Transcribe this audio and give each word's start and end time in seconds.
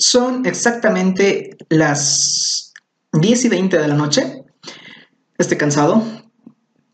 Son 0.00 0.46
exactamente 0.46 1.58
las 1.68 2.72
10 3.12 3.44
y 3.44 3.48
20 3.50 3.78
de 3.78 3.86
la 3.86 3.94
noche. 3.94 4.44
Estoy 5.36 5.58
cansado. 5.58 6.02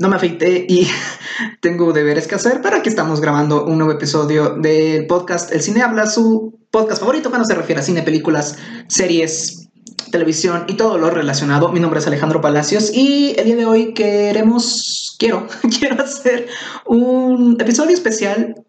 No 0.00 0.08
me 0.08 0.16
afeité 0.16 0.66
y 0.68 0.88
tengo 1.62 1.92
deberes 1.92 2.26
que 2.26 2.34
hacer, 2.34 2.60
pero 2.60 2.76
aquí 2.76 2.88
estamos 2.88 3.20
grabando 3.20 3.64
un 3.64 3.78
nuevo 3.78 3.92
episodio 3.92 4.56
del 4.56 5.06
podcast 5.06 5.52
El 5.52 5.62
Cine 5.62 5.82
Habla, 5.82 6.06
su 6.06 6.58
podcast 6.72 6.98
favorito 6.98 7.30
cuando 7.30 7.46
se 7.46 7.54
refiere 7.54 7.80
a 7.80 7.84
cine, 7.84 8.02
películas, 8.02 8.58
series, 8.88 9.68
televisión 10.10 10.64
y 10.66 10.74
todo 10.74 10.98
lo 10.98 11.08
relacionado. 11.08 11.70
Mi 11.70 11.78
nombre 11.78 12.00
es 12.00 12.08
Alejandro 12.08 12.40
Palacios 12.40 12.90
y 12.92 13.36
el 13.38 13.44
día 13.44 13.56
de 13.56 13.66
hoy 13.66 13.94
queremos, 13.94 15.14
quiero, 15.16 15.46
quiero 15.78 16.02
hacer 16.02 16.48
un 16.86 17.56
episodio 17.60 17.94
especial 17.94 18.66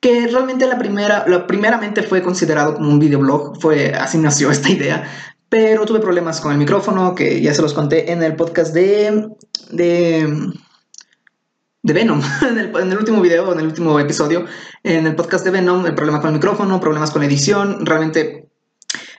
que 0.00 0.26
realmente 0.26 0.66
la 0.66 0.78
primera, 0.78 1.24
lo 1.26 1.46
primeramente 1.46 2.02
fue 2.02 2.22
considerado 2.22 2.74
como 2.74 2.88
un 2.88 2.98
videoblog, 2.98 3.60
fue 3.60 3.92
así 3.92 4.18
nació 4.18 4.50
esta 4.50 4.70
idea, 4.70 5.04
pero 5.48 5.84
tuve 5.84 6.00
problemas 6.00 6.40
con 6.40 6.52
el 6.52 6.58
micrófono, 6.58 7.14
que 7.14 7.40
ya 7.42 7.52
se 7.52 7.60
los 7.60 7.74
conté 7.74 8.12
en 8.12 8.22
el 8.22 8.36
podcast 8.36 8.72
de, 8.72 9.28
de, 9.70 10.52
Venom, 11.82 12.22
en 12.48 12.58
el, 12.58 12.98
último 12.98 13.20
video, 13.20 13.52
en 13.52 13.58
el 13.58 13.66
último 13.66 13.98
episodio, 14.00 14.46
en 14.82 15.06
el 15.06 15.16
podcast 15.16 15.44
de 15.44 15.50
Venom, 15.50 15.84
el 15.86 15.94
problema 15.94 16.20
con 16.20 16.28
el 16.28 16.34
micrófono, 16.34 16.80
problemas 16.80 17.10
con 17.10 17.20
la 17.20 17.26
edición, 17.26 17.84
realmente 17.84 18.48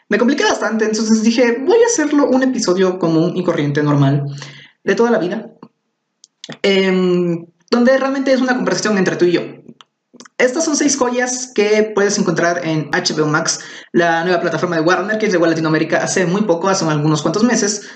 me 0.09 0.18
compliqué 0.18 0.44
bastante, 0.44 0.86
entonces 0.86 1.22
dije, 1.22 1.58
voy 1.66 1.78
a 1.84 1.86
hacerlo 1.86 2.28
un 2.28 2.44
episodio 2.44 2.98
común 2.98 3.34
y 3.36 3.44
corriente, 3.44 3.84
normal, 3.84 4.26
de 4.84 4.95
toda 4.95 5.12
la 5.12 5.20
vida, 5.20 5.52
eh, 6.64 7.45
donde 7.70 7.98
realmente 7.98 8.34
es 8.34 8.42
una 8.42 8.56
conversación 8.56 8.98
entre 8.98 9.16
tú 9.16 9.26
y 9.26 9.31
yo. 9.31 9.42
Estas 10.41 10.66
son 10.66 10.76
seis 10.76 10.98
joyas 10.98 11.52
que 11.54 11.91
puedes 11.94 12.18
encontrar 12.18 12.66
en 12.66 12.90
HBO 12.90 13.27
Max, 13.27 13.59
la 13.91 14.23
nueva 14.23 14.41
plataforma 14.41 14.76
de 14.76 14.81
Warner 14.81 15.20
que 15.20 15.27
llegó 15.27 15.45
a 15.45 15.50
Latinoamérica 15.50 16.04
hace 16.04 16.26
muy 16.26 16.41
poco, 16.41 16.67
hace 16.67 16.84
algunos 16.86 17.22
cuantos 17.22 17.44
meses. 17.44 17.88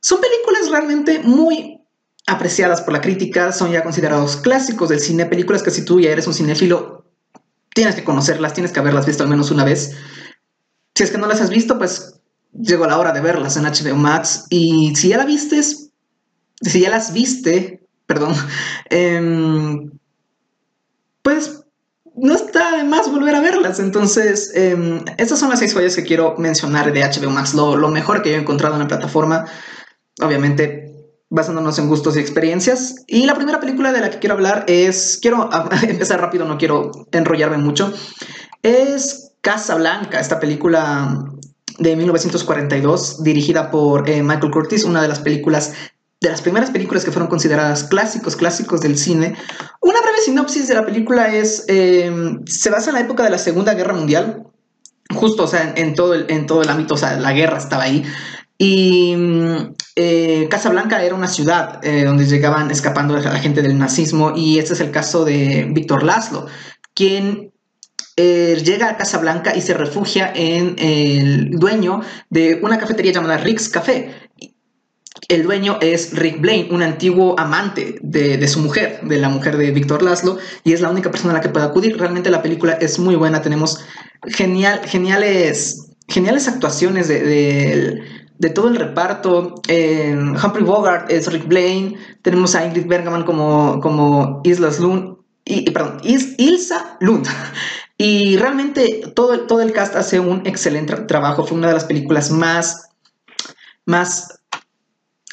Son 0.00 0.20
películas 0.20 0.68
realmente 0.70 1.20
muy 1.20 1.80
apreciadas 2.26 2.82
por 2.82 2.92
la 2.92 3.00
crítica, 3.00 3.52
son 3.52 3.72
ya 3.72 3.82
considerados 3.82 4.36
clásicos 4.36 4.90
del 4.90 5.00
cine, 5.00 5.24
películas 5.24 5.62
que 5.62 5.70
si 5.70 5.82
tú 5.82 5.98
ya 5.98 6.10
eres 6.10 6.26
un 6.26 6.34
cinéfilo, 6.34 7.06
tienes 7.74 7.94
que 7.94 8.04
conocerlas, 8.04 8.52
tienes 8.52 8.70
que 8.70 8.80
haberlas 8.80 9.06
visto 9.06 9.22
al 9.22 9.30
menos 9.30 9.50
una 9.50 9.64
vez. 9.64 9.96
Si 10.94 11.04
es 11.04 11.10
que 11.10 11.16
no 11.16 11.26
las 11.26 11.40
has 11.40 11.48
visto, 11.48 11.78
pues 11.78 12.20
llegó 12.52 12.86
la 12.86 12.98
hora 12.98 13.12
de 13.12 13.22
verlas 13.22 13.56
en 13.56 13.64
HBO 13.64 13.96
Max. 13.96 14.44
Y 14.50 14.94
si 14.94 15.08
ya 15.08 15.16
la 15.16 15.24
vistes, 15.24 15.90
si 16.60 16.80
ya 16.80 16.90
las 16.90 17.14
viste, 17.14 17.88
perdón, 18.04 18.34
eh, 18.90 19.90
pues 21.22 21.61
no 22.16 22.34
está 22.34 22.76
de 22.76 22.84
más 22.84 23.10
volver 23.10 23.34
a 23.34 23.40
verlas. 23.40 23.78
Entonces, 23.80 24.52
eh, 24.54 25.02
estas 25.18 25.38
son 25.38 25.50
las 25.50 25.58
seis 25.58 25.74
joyas 25.74 25.96
que 25.96 26.04
quiero 26.04 26.34
mencionar 26.38 26.92
de 26.92 27.00
HBO 27.00 27.30
Max, 27.30 27.54
lo, 27.54 27.76
lo, 27.76 27.88
mejor 27.88 28.22
que 28.22 28.30
yo 28.30 28.36
he 28.36 28.40
encontrado 28.40 28.74
en 28.74 28.80
la 28.80 28.88
plataforma. 28.88 29.46
Obviamente, 30.20 30.92
basándonos 31.30 31.78
en 31.78 31.88
gustos 31.88 32.16
y 32.16 32.20
experiencias. 32.20 32.96
Y 33.06 33.24
la 33.24 33.34
primera 33.34 33.58
película 33.58 33.92
de 33.92 34.00
la 34.00 34.10
que 34.10 34.18
quiero 34.18 34.34
hablar 34.34 34.64
es. 34.68 35.18
Quiero 35.20 35.48
empezar 35.82 36.20
rápido, 36.20 36.44
no 36.44 36.58
quiero 36.58 36.90
enrollarme 37.10 37.58
mucho. 37.58 37.92
Es 38.62 39.32
Casa 39.40 39.74
Blanca, 39.74 40.20
esta 40.20 40.38
película 40.38 41.24
de 41.78 41.96
1942, 41.96 43.24
dirigida 43.24 43.70
por 43.70 44.08
eh, 44.08 44.22
Michael 44.22 44.52
Curtis, 44.52 44.84
una 44.84 45.00
de 45.00 45.08
las 45.08 45.20
películas 45.20 45.72
de 46.22 46.30
las 46.30 46.40
primeras 46.40 46.70
películas 46.70 47.04
que 47.04 47.10
fueron 47.10 47.28
consideradas 47.28 47.84
clásicos, 47.84 48.36
clásicos 48.36 48.80
del 48.80 48.96
cine. 48.96 49.34
Una 49.80 50.00
breve 50.00 50.18
sinopsis 50.24 50.68
de 50.68 50.74
la 50.74 50.86
película 50.86 51.34
es, 51.34 51.64
eh, 51.66 52.38
se 52.46 52.70
basa 52.70 52.90
en 52.90 52.94
la 52.94 53.00
época 53.02 53.24
de 53.24 53.30
la 53.30 53.38
Segunda 53.38 53.74
Guerra 53.74 53.92
Mundial, 53.92 54.44
justo, 55.12 55.42
o 55.42 55.46
sea, 55.48 55.74
en, 55.76 55.94
todo, 55.94 56.14
el, 56.14 56.26
en 56.28 56.46
todo 56.46 56.62
el 56.62 56.68
ámbito, 56.68 56.94
o 56.94 56.96
sea, 56.96 57.18
la 57.18 57.32
guerra 57.32 57.58
estaba 57.58 57.82
ahí. 57.82 58.04
Y 58.56 59.16
eh, 59.96 60.46
Casablanca 60.48 61.02
era 61.02 61.16
una 61.16 61.26
ciudad 61.26 61.84
eh, 61.84 62.04
donde 62.04 62.26
llegaban 62.26 62.70
escapando 62.70 63.16
la 63.16 63.38
gente 63.40 63.60
del 63.60 63.76
nazismo 63.76 64.34
y 64.36 64.60
este 64.60 64.74
es 64.74 64.80
el 64.80 64.92
caso 64.92 65.24
de 65.24 65.68
Víctor 65.72 66.04
Laszlo, 66.04 66.46
quien 66.94 67.52
eh, 68.16 68.62
llega 68.62 68.90
a 68.90 68.96
Casablanca 68.98 69.56
y 69.56 69.62
se 69.62 69.72
refugia 69.72 70.30
en 70.34 70.76
el 70.78 71.50
dueño 71.50 72.02
de 72.28 72.60
una 72.62 72.78
cafetería 72.78 73.12
llamada 73.12 73.38
Rick's 73.38 73.68
Café. 73.70 74.21
El 75.32 75.44
dueño 75.44 75.78
es 75.80 76.14
Rick 76.14 76.42
Blaine, 76.42 76.68
un 76.74 76.82
antiguo 76.82 77.40
amante 77.40 77.98
de, 78.02 78.36
de, 78.36 78.48
su 78.48 78.60
mujer, 78.60 79.00
de 79.02 79.16
la 79.16 79.30
mujer 79.30 79.56
de 79.56 79.70
Víctor 79.70 80.02
Laszlo, 80.02 80.36
y 80.62 80.74
es 80.74 80.82
la 80.82 80.90
única 80.90 81.10
persona 81.10 81.32
a 81.32 81.36
la 81.36 81.40
que 81.40 81.48
puede 81.48 81.64
acudir. 81.64 81.96
Realmente 81.96 82.28
la 82.28 82.42
película 82.42 82.72
es 82.74 82.98
muy 82.98 83.14
buena, 83.16 83.40
tenemos 83.40 83.82
genial, 84.26 84.82
geniales, 84.84 85.88
geniales 86.06 86.48
actuaciones 86.48 87.08
de, 87.08 88.02
de, 88.38 88.50
todo 88.50 88.68
el 88.68 88.76
reparto. 88.76 89.54
Humphrey 89.66 90.64
Bogart 90.64 91.10
es 91.10 91.32
Rick 91.32 91.48
Blaine, 91.48 91.96
tenemos 92.20 92.54
a 92.54 92.66
Ingrid 92.66 92.86
Bergman 92.86 93.24
como, 93.24 93.80
como 93.80 94.42
Islas 94.44 94.80
Lund, 94.80 95.16
y, 95.46 95.70
perdón, 95.70 96.00
Is, 96.04 96.34
Ilsa 96.36 96.98
Lund. 97.00 97.26
Y 97.98 98.36
realmente 98.36 99.12
todo, 99.14 99.46
todo 99.46 99.60
el 99.62 99.72
cast 99.72 99.94
hace 99.94 100.18
un 100.18 100.44
excelente 100.44 100.94
trabajo, 101.02 101.46
fue 101.46 101.56
una 101.56 101.68
de 101.68 101.74
las 101.74 101.84
películas 101.84 102.32
más, 102.32 102.88
más 103.86 104.31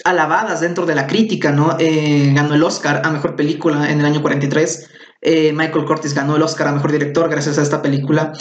alabadas 0.03 0.61
dentro 0.61 0.85
de 0.85 0.95
la 0.95 1.07
crítica, 1.07 1.51
¿no? 1.51 1.75
Eh, 1.79 2.31
ganó 2.33 2.55
el 2.55 2.63
Oscar 2.63 3.01
a 3.03 3.11
Mejor 3.11 3.35
Película 3.35 3.91
en 3.91 3.99
el 3.99 4.05
año 4.05 4.21
43. 4.21 4.89
Eh, 5.21 5.51
Michael 5.53 5.85
Curtis 5.85 6.13
ganó 6.13 6.35
el 6.35 6.41
Oscar 6.41 6.67
a 6.67 6.71
Mejor 6.71 6.91
Director 6.91 7.29
gracias 7.29 7.57
a 7.57 7.61
esta 7.61 7.81
película. 7.81 8.33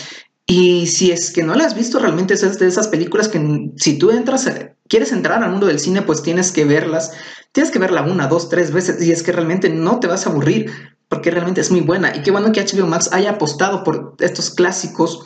Y 0.46 0.86
si 0.86 1.10
es 1.10 1.30
que 1.30 1.42
no 1.42 1.54
la 1.54 1.66
has 1.66 1.74
visto, 1.74 1.98
realmente 1.98 2.34
es 2.34 2.58
de 2.58 2.66
esas 2.66 2.88
películas 2.88 3.28
que 3.28 3.70
si 3.76 3.98
tú 3.98 4.10
entras, 4.10 4.50
quieres 4.88 5.12
entrar 5.12 5.42
al 5.42 5.50
mundo 5.50 5.66
del 5.66 5.78
cine, 5.78 6.02
pues 6.02 6.22
tienes 6.22 6.52
que 6.52 6.64
verlas. 6.64 7.12
Tienes 7.52 7.70
que 7.70 7.78
verla 7.78 8.02
una, 8.02 8.28
dos, 8.28 8.48
tres 8.48 8.72
veces 8.72 9.04
y 9.04 9.12
es 9.12 9.22
que 9.22 9.32
realmente 9.32 9.68
no 9.68 10.00
te 10.00 10.06
vas 10.06 10.26
a 10.26 10.30
aburrir 10.30 10.70
porque 11.08 11.30
realmente 11.30 11.60
es 11.60 11.70
muy 11.70 11.80
buena. 11.80 12.16
Y 12.16 12.22
qué 12.22 12.30
bueno 12.30 12.52
que 12.52 12.64
HBO 12.64 12.86
Max 12.86 13.10
haya 13.12 13.32
apostado 13.32 13.84
por 13.84 14.16
estos 14.20 14.50
clásicos. 14.50 15.24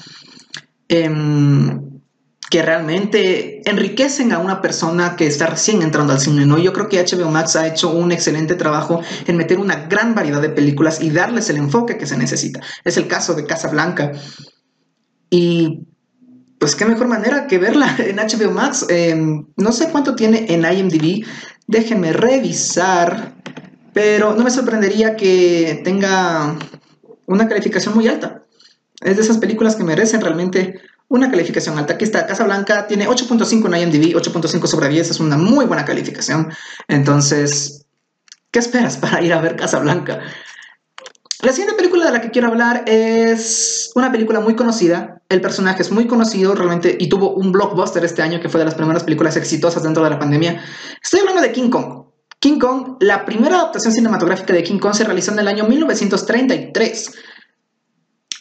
Eh, 0.89 1.09
que 2.53 2.61
realmente 2.61 3.63
enriquecen 3.65 4.31
a 4.31 4.39
una 4.39 4.61
persona 4.61 5.17
que 5.17 5.27
está 5.27 5.47
recién 5.47 5.81
entrando 5.81 6.13
al 6.13 6.21
cine, 6.21 6.45
¿no? 6.45 6.59
Yo 6.59 6.75
creo 6.75 6.87
que 6.87 7.03
HBO 7.03 7.31
Max 7.31 7.57
ha 7.57 7.67
hecho 7.67 7.91
un 7.91 8.13
excelente 8.13 8.57
trabajo 8.57 9.01
en 9.27 9.39
meter 9.39 9.59
una 9.59 9.87
gran 9.87 10.15
variedad 10.15 10.43
de 10.43 10.51
películas 10.51 11.01
y 11.01 11.09
darles 11.09 11.49
el 11.49 11.57
enfoque 11.57 11.97
que 11.97 12.05
se 12.05 12.19
necesita. 12.19 12.61
Es 12.85 12.99
el 12.99 13.09
caso 13.09 13.33
de 13.33 13.47
Casablanca. 13.47 14.13
Y 15.31 15.87
pues 16.59 16.77
qué 16.77 16.85
mejor 16.85 17.09
manera 17.09 17.47
que 17.47 17.57
verla 17.57 17.97
en 17.99 18.17
HBO 18.17 18.51
Max. 18.51 18.85
Eh, 18.91 19.17
no 19.57 19.73
sé 19.73 19.89
cuánto 19.89 20.15
tiene 20.15 20.45
en 20.51 20.71
IMDb, 20.71 21.25
déjenme 21.67 22.13
revisar, 22.13 23.35
pero 23.95 24.35
no 24.35 24.45
me 24.45 24.51
sorprendería 24.51 25.17
que 25.17 25.81
tenga 25.85 26.59
una 27.25 27.49
calificación 27.49 27.95
muy 27.95 28.09
alta. 28.09 28.43
Es 29.01 29.17
de 29.17 29.23
esas 29.23 29.39
películas 29.39 29.75
que 29.75 29.85
merecen 29.85 30.21
realmente 30.21 30.83
una 31.13 31.31
calificación 31.31 31.79
alta. 31.79 31.95
Aquí 31.95 32.05
está, 32.05 32.27
Casa 32.27 32.45
Blanca 32.45 32.87
tiene 32.87 33.07
8.5 33.07 33.67
en 33.67 33.83
IMDb, 33.83 34.17
8.5 34.17 34.67
sobre 34.67 34.89
10, 34.89 35.11
es 35.11 35.21
una 35.21 35.37
muy 35.37 35.67
buena 35.67 35.85
calificación. 35.85 36.51
Entonces, 36.89 37.85
¿qué 38.51 38.59
esperas 38.59 38.97
para 38.97 39.23
ir 39.23 39.35
a 39.35 39.41
ver 39.41 39.57
Casa 39.57 39.79
Blanca? 39.79 40.21
La 41.43 41.53
siguiente 41.53 41.77
película 41.77 42.07
de 42.07 42.13
la 42.13 42.23
que 42.23 42.31
quiero 42.31 42.49
hablar 42.49 42.85
es 42.87 43.91
una 43.95 44.11
película 44.11 44.41
muy 44.41 44.57
conocida. 44.57 45.21
El 45.29 45.43
personaje 45.43 45.83
es 45.83 45.91
muy 45.91 46.07
conocido 46.07 46.55
realmente 46.55 46.97
y 46.99 47.11
tuvo 47.11 47.35
un 47.35 47.53
blockbuster 47.53 48.03
este 48.07 48.23
año 48.23 48.41
que 48.41 48.49
fue 48.49 48.61
de 48.61 48.65
las 48.65 48.75
primeras 48.75 49.05
películas 49.05 49.37
exitosas 49.37 49.83
dentro 49.83 50.03
de 50.05 50.11
la 50.11 50.19
pandemia. 50.19 50.65
Estoy 51.03 51.21
hablando 51.21 51.43
de 51.43 51.53
King 51.53 51.69
Kong. 51.69 52.07
King 52.39 52.59
Kong, 52.59 52.97
la 53.01 53.27
primera 53.27 53.57
adaptación 53.57 53.93
cinematográfica 53.93 54.55
de 54.55 54.63
King 54.63 54.79
Kong 54.79 54.95
se 54.95 55.05
realizó 55.05 55.33
en 55.33 55.41
el 55.41 55.49
año 55.49 55.65
1933. 55.65 57.13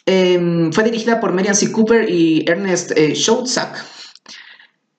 Eh, 0.06 0.70
fue 0.72 0.84
dirigida 0.84 1.20
por 1.20 1.32
Marian 1.32 1.54
C. 1.54 1.70
Cooper 1.70 2.08
y 2.08 2.44
Ernest 2.48 2.92
eh. 2.96 3.14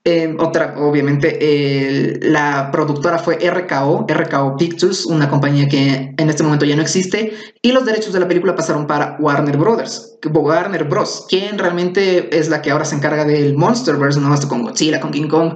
Eh, 0.05 0.35
otra, 0.38 0.75
obviamente, 0.79 2.19
la 2.23 2.69
productora 2.71 3.17
fue 3.19 3.38
RKO, 3.38 4.05
RKO 4.05 4.57
Pictures, 4.57 5.05
una 5.05 5.29
compañía 5.29 5.69
que 5.69 6.13
en 6.17 6.29
este 6.29 6.44
momento 6.44 6.65
ya 6.65 6.75
no 6.75 6.81
existe, 6.81 7.33
y 7.61 7.71
los 7.71 7.85
derechos 7.85 8.11
de 8.11 8.19
la 8.19 8.27
película 8.27 8.53
pasaron 8.53 8.85
para 8.85 9.15
Warner 9.19 9.55
Brothers, 9.55 10.17
Warner 10.29 10.83
Bros., 10.83 11.25
quien 11.29 11.57
realmente 11.57 12.38
es 12.38 12.49
la 12.49 12.61
que 12.61 12.71
ahora 12.71 12.83
se 12.83 12.95
encarga 12.95 13.23
del 13.23 13.56
Monsterverse, 13.56 14.19
¿no? 14.19 14.35
Con 14.49 14.63
Godzilla, 14.63 14.99
con 14.99 15.11
King 15.11 15.29
Kong. 15.29 15.56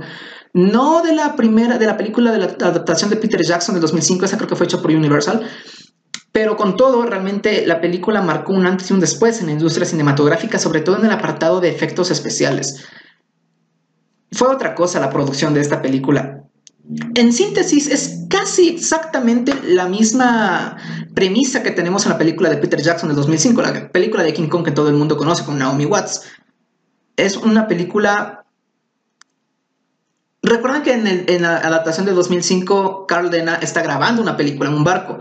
No 0.54 1.04
de 1.04 1.14
la 1.14 1.36
primera, 1.36 1.78
de 1.78 1.86
la 1.86 1.98
película 1.98 2.32
de 2.32 2.40
la 2.40 2.46
adaptación 2.46 3.10
de 3.10 3.18
Peter 3.18 3.44
Jackson 3.44 3.76
de 3.76 3.82
2005, 3.82 4.26
esa 4.26 4.38
creo 4.38 4.48
que 4.48 4.56
fue 4.56 4.66
hecha 4.66 4.82
por 4.82 4.92
Universal, 4.92 5.46
pero 6.38 6.56
con 6.56 6.78
todo, 6.78 7.04
realmente 7.04 7.66
la 7.66 7.82
película 7.82 8.22
marcó 8.22 8.54
un 8.54 8.68
antes 8.68 8.92
y 8.92 8.94
un 8.94 9.00
después 9.00 9.40
en 9.40 9.48
la 9.48 9.54
industria 9.54 9.88
cinematográfica, 9.88 10.60
sobre 10.60 10.82
todo 10.82 11.00
en 11.00 11.06
el 11.06 11.12
apartado 11.12 11.60
de 11.60 11.70
efectos 11.70 12.12
especiales. 12.12 12.86
Fue 14.32 14.48
otra 14.48 14.76
cosa 14.76 15.00
la 15.00 15.10
producción 15.10 15.56
de 15.56 15.62
esta 15.62 15.82
película. 15.82 16.44
En 17.16 17.34
síntesis, 17.34 17.88
es 17.88 18.28
casi 18.30 18.70
exactamente 18.70 19.52
la 19.64 19.88
misma 19.88 20.78
premisa 21.16 21.64
que 21.64 21.72
tenemos 21.72 22.06
en 22.06 22.12
la 22.12 22.20
película 22.20 22.52
de 22.52 22.58
Peter 22.58 22.84
Jackson 22.84 23.10
del 23.10 23.16
2005, 23.16 23.60
la 23.64 23.92
película 23.92 24.22
de 24.22 24.32
King 24.32 24.48
Kong 24.48 24.64
que 24.64 24.70
todo 24.70 24.90
el 24.90 24.96
mundo 24.96 25.18
conoce 25.18 25.44
con 25.44 25.58
Naomi 25.58 25.86
Watts. 25.86 26.22
es 27.16 27.36
una 27.36 27.68
película... 27.68 28.46
Recuerdan 30.44 30.84
que 30.84 30.94
en, 30.94 31.42
la 31.42 31.58
adaptación 31.58 32.06
de 32.06 32.12
2005, 32.12 33.08
Carl 33.08 33.32
Dena 33.32 33.56
está 33.56 33.82
grabando 33.82 34.22
una 34.22 34.38
película 34.38 34.70
en 34.70 34.76
un 34.76 34.84
barco. 34.84 35.18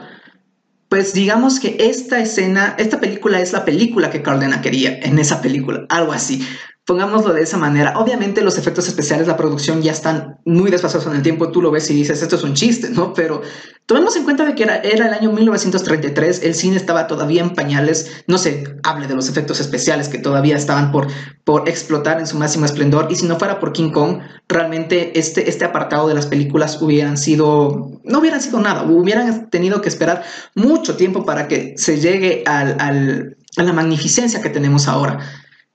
Pues 0.89 1.15
digamos 1.15 1.59
que 1.59 1.77
esta 1.81 2.21
escena, 2.21 2.77
esta 2.79 3.01
película 3.01 3.41
es 3.41 3.53
la 3.53 3.65
película 3.65 4.11
que 4.11 4.23
Carl 4.23 4.39
Dena 4.39 4.61
quería 4.63 4.99
en 5.01 5.19
esa 5.19 5.43
película, 5.43 5.85
algo 5.89 6.13
así. 6.13 6.47
Pongámoslo 6.87 7.33
de 7.33 7.43
esa 7.43 7.57
manera. 7.59 7.95
Obviamente 7.97 8.43
los 8.43 8.59
efectos 8.59 8.87
especiales, 8.87 9.27
la 9.27 9.37
producción 9.37 9.83
ya 9.83 9.91
están 9.91 10.39
muy 10.45 10.71
desfasados 10.71 11.09
en 11.09 11.17
el 11.17 11.23
tiempo. 11.23 11.51
Tú 11.51 11.61
lo 11.61 11.73
ves 11.73 11.91
y 11.91 11.95
dices, 11.95 12.23
esto 12.23 12.37
es 12.37 12.45
un 12.45 12.55
chiste, 12.55 12.91
¿no? 12.91 13.13
Pero 13.13 13.43
tomemos 13.87 14.15
en 14.15 14.23
cuenta 14.23 14.45
de 14.45 14.55
que 14.55 14.63
era, 14.63 14.77
el 14.77 15.03
año 15.03 15.33
1933, 15.33 16.45
el 16.45 16.55
cine 16.55 16.77
estaba 16.77 17.09
todavía 17.09 17.43
en 17.43 17.55
pañales. 17.55 18.23
No 18.29 18.39
se 18.39 18.77
hable 18.85 19.09
de 19.09 19.17
los 19.17 19.29
efectos 19.29 19.59
especiales 19.59 20.09
que 20.09 20.19
todavía 20.19 20.57
estaban 20.57 20.93
por, 20.93 21.09
por 21.43 21.69
explotar 21.69 22.21
en 22.21 22.29
su 22.29 22.39
máximo 22.39 22.67
esplendor. 22.67 23.09
Y 23.11 23.17
si 23.17 23.27
no 23.27 23.37
fuera 23.37 23.59
por 23.59 23.73
King 23.73 23.91
Kong, 23.91 24.21
realmente 24.49 25.19
este, 25.19 25.51
este 25.51 25.65
apartado 25.65 26.07
de 26.07 26.15
las 26.15 26.27
películas 26.27 26.81
hubieran 26.81 27.17
sido, 27.17 28.01
no 28.05 28.21
hubieran 28.21 28.41
sido 28.41 28.61
nada. 28.61 28.85
Hubieran 28.85 29.51
tenido 29.51 29.81
que 29.81 29.89
esperar 29.89 30.23
mucho 30.55 30.97
tiempo 30.97 31.25
para 31.25 31.49
que 31.49 31.75
se 31.79 31.99
llegue 31.99 32.45
al, 32.47 33.37
a 33.57 33.63
la 33.65 33.73
magnificencia 33.73 34.41
que 34.41 34.51
tenemos 34.51 34.87
ahora. 34.87 35.19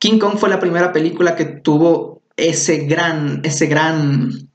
King 0.01 0.17
Kong 0.17 0.37
fue 0.39 0.49
la 0.49 0.59
primera 0.59 0.91
película 0.91 1.35
que 1.35 1.45
tuvo 1.45 2.23
ese 2.35 2.87
gran, 2.87 3.41
ese 3.43 3.67
gran, 3.67 4.49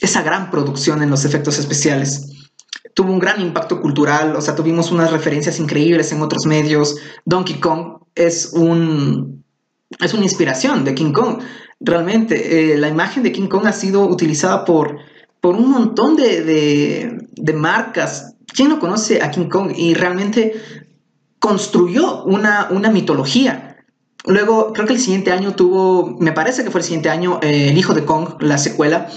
esa 0.00 0.22
gran 0.22 0.50
producción 0.50 1.02
en 1.02 1.10
los 1.10 1.26
efectos 1.26 1.58
especiales. 1.58 2.48
Tuvo 2.94 3.12
un 3.12 3.18
gran 3.18 3.42
impacto 3.42 3.82
cultural, 3.82 4.34
o 4.34 4.40
sea, 4.40 4.54
tuvimos 4.54 4.90
unas 4.92 5.12
referencias 5.12 5.60
increíbles 5.60 6.10
en 6.10 6.22
otros 6.22 6.46
medios. 6.46 6.96
Donkey 7.26 7.60
Kong 7.60 7.98
es 8.14 8.54
un, 8.54 9.44
es 10.00 10.14
una 10.14 10.22
inspiración 10.22 10.86
de 10.86 10.94
King 10.94 11.12
Kong. 11.12 11.42
Realmente, 11.78 12.72
eh, 12.72 12.78
la 12.78 12.88
imagen 12.88 13.22
de 13.22 13.32
King 13.32 13.48
Kong 13.48 13.66
ha 13.66 13.74
sido 13.74 14.06
utilizada 14.06 14.64
por, 14.64 14.96
por 15.38 15.54
un 15.54 15.70
montón 15.70 16.16
de, 16.16 16.42
de, 16.42 17.28
de 17.30 17.52
marcas. 17.52 18.36
¿Quién 18.54 18.70
no 18.70 18.80
conoce 18.80 19.20
a 19.20 19.30
King 19.30 19.50
Kong? 19.50 19.74
Y 19.76 19.92
realmente 19.92 20.54
construyó 21.38 22.24
una, 22.24 22.68
una 22.70 22.90
mitología 22.90 23.68
Luego, 24.24 24.72
creo 24.72 24.86
que 24.86 24.92
el 24.92 25.00
siguiente 25.00 25.32
año 25.32 25.54
tuvo, 25.54 26.16
me 26.20 26.32
parece 26.32 26.62
que 26.62 26.70
fue 26.70 26.80
el 26.80 26.84
siguiente 26.84 27.10
año, 27.10 27.40
eh, 27.42 27.70
El 27.70 27.78
Hijo 27.78 27.94
de 27.94 28.04
Kong, 28.04 28.40
la 28.40 28.58
secuela. 28.58 29.08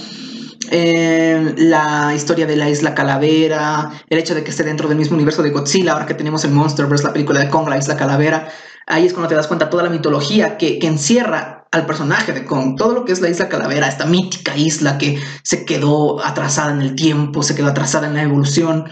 Eh, 0.72 1.54
la 1.58 2.14
historia 2.16 2.48
de 2.48 2.56
la 2.56 2.68
isla 2.68 2.96
Calavera, 2.96 3.92
el 4.10 4.18
hecho 4.18 4.34
de 4.34 4.44
que 4.44 4.50
esté 4.50 4.64
dentro 4.64 4.90
del 4.90 4.98
mismo 4.98 5.16
universo 5.16 5.44
de 5.44 5.52
Godzilla, 5.52 5.94
ahora 5.94 6.08
que 6.08 6.16
tenemos 6.16 6.44
el 6.44 6.52
Monsterverse, 6.52 7.04
la 7.04 7.14
película 7.14 7.40
de 7.40 7.50
Kong, 7.50 7.70
la 7.70 7.78
isla 7.78 7.96
Calavera, 7.96 8.50
ahí 8.88 9.06
es 9.06 9.14
cuando 9.14 9.30
te 9.30 9.36
das 9.36 9.46
cuenta 9.46 9.70
toda 9.70 9.84
la 9.84 9.92
mitología 9.92 10.58
que, 10.58 10.80
que 10.80 10.88
encierra 10.88 11.68
al 11.72 11.86
personaje 11.86 12.32
de 12.32 12.46
Kong, 12.46 12.78
todo 12.78 12.94
lo 12.94 13.06
que 13.06 13.12
es 13.12 13.22
la 13.22 13.30
isla 13.30 13.48
Calavera, 13.48 13.88
esta 13.88 14.06
mítica 14.06 14.58
isla 14.58 14.98
que 14.98 15.20
se 15.44 15.66
quedó 15.66 16.26
atrasada 16.26 16.72
en 16.72 16.82
el 16.82 16.96
tiempo, 16.96 17.44
se 17.44 17.54
quedó 17.54 17.68
atrasada 17.68 18.08
en 18.08 18.16
la 18.16 18.24
evolución 18.24 18.86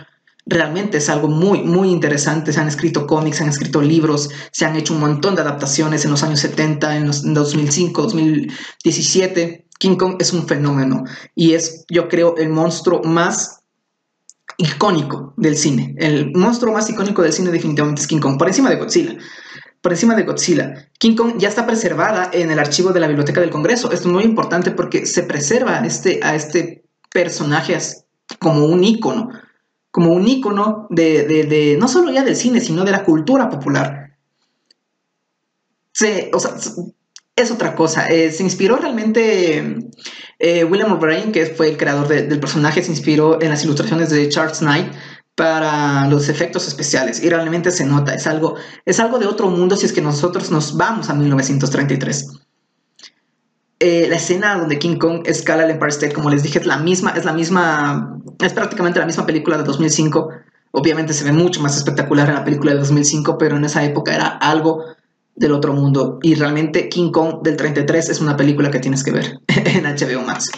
realmente 0.46 0.98
es 0.98 1.10
algo 1.10 1.28
muy, 1.28 1.64
muy 1.64 1.90
interesante. 1.90 2.54
Se 2.54 2.60
han 2.60 2.68
escrito 2.68 3.08
cómics, 3.08 3.38
se 3.38 3.44
han 3.44 3.50
escrito 3.50 3.82
libros, 3.82 4.30
se 4.52 4.66
han 4.66 4.76
hecho 4.76 4.94
un 4.94 5.00
montón 5.00 5.36
de 5.36 5.42
adaptaciones 5.42 6.06
en 6.06 6.12
los 6.12 6.24
años 6.24 6.40
70, 6.40 6.98
en, 6.98 7.08
los, 7.08 7.24
2005, 7.34 8.02
2017. 8.02 9.68
King 9.80 9.96
Kong 9.96 10.16
es 10.20 10.34
un 10.34 10.48
fenómeno 10.48 11.04
y 11.36 11.54
es, 11.54 11.86
yo 11.90 12.08
creo, 12.08 12.38
el 12.38 12.50
monstruo 12.50 13.02
más 13.04 13.62
icónico 14.58 15.34
del 15.38 15.58
cine. 15.58 15.96
El 15.98 16.32
monstruo 16.34 16.74
más 16.74 16.90
icónico 16.90 17.22
del 17.22 17.34
cine 17.34 17.52
definitivamente 17.52 18.02
es 18.02 18.08
King 18.08 18.20
Kong, 18.20 18.38
por 18.38 18.48
encima 18.48 18.70
de 18.70 18.78
Godzilla. 18.78 19.18
Por 19.82 19.92
encima 19.92 20.16
de 20.16 20.24
Godzilla. 20.24 20.90
King 20.98 21.16
Kong 21.16 21.34
ya 21.38 21.50
está 21.50 21.66
preservada 21.66 22.30
en 22.32 22.52
el 22.52 22.60
archivo 22.60 22.92
de 22.92 23.02
la 23.02 23.08
Biblioteca 23.08 23.42
del 23.42 23.50
Congreso. 23.50 23.92
Esto 23.92 24.08
es 24.08 24.14
muy 24.14 24.24
importante 24.24 24.72
porque 24.72 25.06
se 25.06 25.24
preserva 25.24 25.80
a 25.80 25.86
este, 25.86 26.22
a 26.24 26.36
este 26.36 26.86
personaje 27.12 27.78
como 28.40 28.66
un 28.66 28.84
ícono 28.84 29.30
como 29.94 30.12
un 30.12 30.28
ícono 30.28 30.88
de, 30.90 31.78
no 31.80 31.88
solo 31.88 32.12
ya 32.12 32.24
del 32.24 32.36
cine, 32.36 32.60
sino 32.62 32.84
de 32.84 32.90
la 32.90 33.04
cultura 33.04 33.48
popular. 33.48 34.18
Se, 35.92 36.32
o 36.34 36.40
sea, 36.40 36.56
es 37.36 37.52
otra 37.52 37.76
cosa. 37.76 38.08
Eh, 38.08 38.32
se 38.32 38.42
inspiró 38.42 38.78
realmente 38.78 39.92
eh, 40.40 40.64
William 40.64 40.94
O'Brien, 40.94 41.32
que 41.32 41.46
fue 41.46 41.70
el 41.70 41.78
creador 41.78 42.08
del 42.08 42.40
personaje, 42.40 42.82
se 42.82 42.90
inspiró 42.90 43.40
en 43.40 43.52
las 43.52 43.64
ilustraciones 43.66 44.10
de 44.10 44.28
Charles 44.30 44.58
Knight 44.58 44.92
para 45.36 46.08
los 46.08 46.28
efectos 46.28 46.68
especiales 46.68 47.24
y 47.24 47.30
realmente 47.30 47.70
se 47.70 47.86
nota, 47.86 48.16
es 48.16 48.26
algo, 48.26 48.56
es 48.86 49.00
algo 49.00 49.20
de 49.20 49.28
otro 49.28 49.52
mundo 49.52 49.76
si 49.76 49.86
es 49.86 49.94
que 49.94 50.02
nosotros 50.02 50.50
nos 50.50 50.76
vamos 50.76 51.12
a 51.12 51.14
1933. 51.14 52.43
Eh, 53.86 54.08
la 54.08 54.16
escena 54.16 54.56
donde 54.58 54.80
King 54.80 54.96
Kong 54.96 55.24
escala 55.26 55.66
el 55.66 55.72
Empire 55.72 55.90
State, 55.90 56.14
como 56.14 56.30
les 56.30 56.42
dije, 56.42 56.58
es 56.58 56.66
la 56.66 56.78
misma, 56.78 57.12
es 57.18 57.26
la 57.26 57.34
misma, 57.34 58.18
es 58.40 58.54
prácticamente 58.54 58.98
la 58.98 59.06
misma 59.06 59.26
película 59.26 59.58
de 59.58 59.66
2005. 59.66 60.30
Obviamente 60.72 61.12
se 61.12 61.26
ve 61.26 61.34
mucho 61.34 61.60
más 61.60 61.76
espectacular 61.76 62.30
en 62.30 62.36
la 62.36 62.46
película 62.46 62.72
de 62.72 62.78
2005, 62.78 63.38
pero 63.38 63.58
en 63.58 63.66
esa 63.66 63.84
época 63.84 64.16
era 64.16 64.28
algo 64.28 64.86
del 65.36 65.52
otro 65.52 65.74
mundo. 65.74 66.18
Y 66.22 66.36
realmente 66.36 66.88
King 66.88 67.12
Kong 67.12 67.42
del 67.44 67.58
33 67.58 68.08
es 68.08 68.22
una 68.22 68.38
película 68.38 68.72
que 68.72 68.80
tienes 68.80 69.04
que 69.04 69.12
ver 69.12 69.42
en 69.48 69.84
HBO 69.84 70.22
Max. 70.22 70.50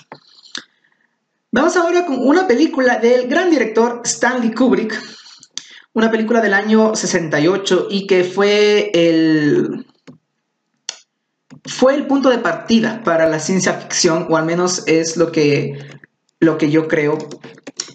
Vamos 1.52 1.76
ahora 1.78 2.06
con 2.06 2.20
una 2.20 2.46
película 2.46 3.00
del 3.00 3.28
gran 3.28 3.50
director 3.50 4.02
Stanley 4.06 4.54
Kubrick, 4.54 5.02
una 5.94 6.12
película 6.12 6.42
del 6.42 6.54
año 6.54 6.94
68 6.94 7.88
y 7.90 8.06
que 8.06 8.24
fue 8.24 8.92
el 8.94 9.88
fue 11.66 11.96
el 11.96 12.06
punto 12.06 12.30
de 12.30 12.38
partida 12.38 13.02
para 13.04 13.28
la 13.28 13.40
ciencia 13.40 13.74
ficción, 13.74 14.28
o 14.30 14.38
al 14.38 14.46
menos 14.46 14.84
es 14.86 15.18
lo 15.18 15.32
que, 15.32 15.80
lo 16.40 16.58
que 16.58 16.70
yo 16.70 16.88
creo. 16.88 17.18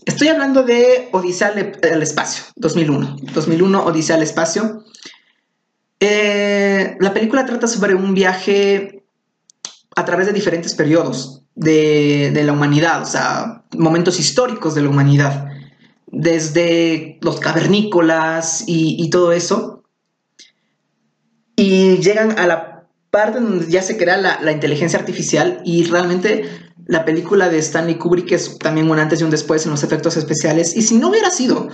Estoy 0.06 0.28
hablando 0.28 0.64
de 0.64 1.08
Odisea 1.12 1.48
al 1.48 2.02
Espacio, 2.02 2.44
2001. 2.56 3.16
2001, 3.32 3.84
Odisea 3.84 4.16
al 4.16 4.22
Espacio. 4.22 4.84
Eh, 6.00 6.96
la 6.98 7.12
película 7.12 7.46
trata 7.46 7.68
sobre 7.68 7.94
un 7.94 8.14
viaje 8.14 9.04
a 9.94 10.04
través 10.04 10.26
de 10.26 10.32
diferentes 10.32 10.74
periodos 10.74 11.42
de, 11.54 12.32
la 12.44 12.52
humanidad, 12.52 13.02
o 13.02 13.06
sea, 13.06 13.64
momentos 13.76 14.18
históricos 14.18 14.74
de 14.74 14.82
la 14.82 14.88
humanidad, 14.88 15.46
desde 16.06 17.18
los 17.20 17.38
cavernícolas 17.38 18.64
y, 18.66 18.96
y 18.98 19.10
todo 19.10 19.32
eso. 19.32 19.84
Y 21.54 21.98
llegan 21.98 22.38
a 22.38 22.46
la 22.46 22.69
parte 23.10 23.40
donde 23.40 23.66
ya 23.66 23.82
se 23.82 23.96
crea 23.96 24.16
la, 24.16 24.52
inteligencia 24.52 24.98
artificial 24.98 25.60
y 25.64 25.84
realmente 25.84 26.44
la 26.86 27.04
película 27.04 27.48
de 27.48 27.58
Stanley 27.58 27.96
Kubrick 27.96 28.32
es 28.32 28.58
también 28.58 28.90
un 28.90 28.98
antes 28.98 29.20
y 29.20 29.24
un 29.24 29.30
después 29.30 29.64
en 29.64 29.72
los 29.72 29.82
efectos 29.82 30.16
especiales. 30.16 30.76
Y 30.76 30.82
si 30.82 30.96
no 30.96 31.08
hubiera 31.08 31.30
sido 31.30 31.68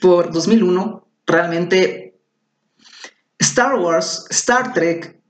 por 0.00 0.32
2001, 0.32 1.06
realmente 1.26 2.20
Star 3.38 3.76
Wars, 3.76 4.26
Star 4.30 4.72
Trek, 4.72 5.20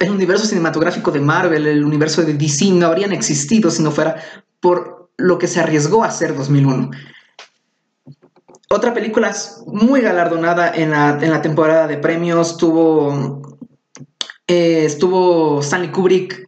el 0.00 0.10
universo 0.10 0.46
cinematográfico 0.46 1.10
de 1.10 1.20
Marvel, 1.20 1.66
el 1.66 1.84
universo 1.84 2.22
de 2.22 2.34
DC 2.34 2.70
no 2.72 2.86
habrían 2.86 3.12
existido 3.12 3.70
si 3.70 3.82
no 3.82 3.90
fuera 3.90 4.16
por 4.60 5.10
lo 5.16 5.38
que 5.38 5.46
se 5.46 5.60
arriesgó 5.60 6.02
a 6.04 6.08
hacer 6.08 6.36
2001. 6.36 6.90
Otra 8.68 8.94
película 8.94 9.34
muy 9.66 10.00
galardonada 10.00 10.74
en 10.74 10.90
la, 10.90 11.18
en 11.20 11.30
la 11.30 11.42
temporada 11.42 11.86
de 11.86 11.98
premios, 11.98 12.56
tuvo 12.56 13.51
eh, 14.52 14.84
estuvo 14.84 15.60
Stanley 15.60 15.90
Kubrick 15.90 16.46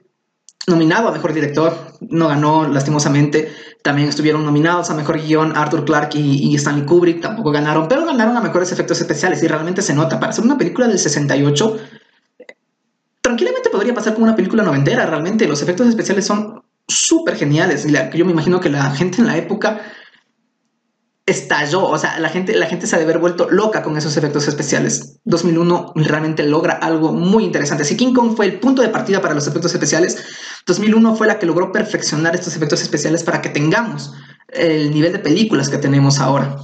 nominado 0.66 1.08
a 1.08 1.12
Mejor 1.12 1.32
Director, 1.32 1.74
no 2.02 2.28
ganó 2.28 2.68
lastimosamente. 2.68 3.50
También 3.82 4.10
estuvieron 4.10 4.44
nominados 4.44 4.90
a 4.90 4.94
Mejor 4.94 5.22
Guión 5.22 5.56
Arthur 5.56 5.86
Clarke 5.86 6.18
y, 6.18 6.54
Stanley 6.54 6.84
Kubrick, 6.84 7.22
tampoco 7.22 7.50
ganaron, 7.50 7.88
pero 7.88 8.04
ganaron 8.04 8.36
a 8.36 8.42
Mejores 8.42 8.70
Efectos 8.72 9.00
Especiales 9.00 9.42
y 9.42 9.48
realmente 9.48 9.80
se 9.80 9.94
nota. 9.94 10.20
Para 10.20 10.32
hacer 10.32 10.44
una 10.44 10.58
película 10.58 10.86
del 10.86 10.98
68, 10.98 11.78
tranquilamente 13.22 13.70
podría 13.70 13.94
pasar 13.94 14.12
como 14.12 14.26
una 14.26 14.36
película 14.36 14.62
noventera, 14.62 15.06
realmente 15.06 15.48
los 15.48 15.62
efectos 15.62 15.88
especiales 15.88 16.26
son 16.26 16.62
súper 16.86 17.36
geniales. 17.36 17.86
Yo 18.14 18.26
me 18.26 18.32
imagino 18.32 18.60
que 18.60 18.68
la 18.68 18.90
gente 18.90 19.22
en 19.22 19.28
la 19.28 19.38
época 19.38 19.80
estalló, 21.26 21.86
o 21.86 21.98
sea, 21.98 22.18
la 22.18 22.28
gente, 22.28 22.54
la 22.54 22.66
gente 22.66 22.86
se 22.86 22.96
ha 22.96 22.98
de 22.98 23.04
haber 23.04 23.18
vuelto 23.18 23.48
loca 23.50 23.82
con 23.82 23.96
esos 23.96 24.16
efectos 24.16 24.46
especiales. 24.46 25.20
2001 25.24 25.92
realmente 25.96 26.42
logra 26.42 26.74
algo 26.74 27.12
muy 27.12 27.44
interesante. 27.44 27.84
Si 27.84 27.96
King 27.96 28.12
Kong 28.12 28.36
fue 28.36 28.46
el 28.46 28.60
punto 28.60 28.82
de 28.82 28.88
partida 28.88 29.22
para 29.22 29.34
los 29.34 29.46
efectos 29.46 29.72
especiales, 29.72 30.18
2001 30.66 31.16
fue 31.16 31.26
la 31.26 31.38
que 31.38 31.46
logró 31.46 31.72
perfeccionar 31.72 32.34
estos 32.34 32.56
efectos 32.56 32.82
especiales 32.82 33.24
para 33.24 33.40
que 33.40 33.48
tengamos 33.48 34.12
el 34.48 34.90
nivel 34.92 35.12
de 35.12 35.18
películas 35.18 35.70
que 35.70 35.78
tenemos 35.78 36.20
ahora. 36.20 36.56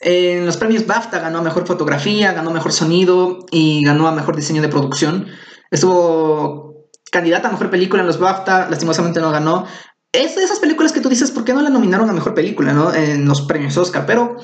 En 0.00 0.46
los 0.46 0.56
premios 0.56 0.84
BAFTA 0.84 1.20
ganó 1.20 1.38
a 1.38 1.42
Mejor 1.42 1.64
Fotografía, 1.64 2.32
ganó 2.32 2.50
Mejor 2.50 2.72
Sonido 2.72 3.46
y 3.52 3.84
ganó 3.84 4.08
a 4.08 4.12
Mejor 4.12 4.34
Diseño 4.34 4.60
de 4.60 4.68
Producción. 4.68 5.28
Estuvo 5.70 6.88
candidata 7.12 7.48
a 7.48 7.52
Mejor 7.52 7.70
Película 7.70 8.02
en 8.02 8.08
los 8.08 8.18
BAFTA, 8.18 8.68
lastimosamente 8.68 9.20
no 9.20 9.30
ganó, 9.30 9.66
es 10.12 10.36
de 10.36 10.44
esas 10.44 10.60
películas 10.60 10.92
que 10.92 11.00
tú 11.00 11.08
dices, 11.08 11.30
¿por 11.30 11.44
qué 11.44 11.54
no 11.54 11.62
la 11.62 11.70
nominaron 11.70 12.08
a 12.08 12.12
mejor 12.12 12.34
película 12.34 12.92
en 12.94 13.24
los 13.24 13.42
premios 13.42 13.76
Oscar? 13.76 14.04
Pero 14.06 14.36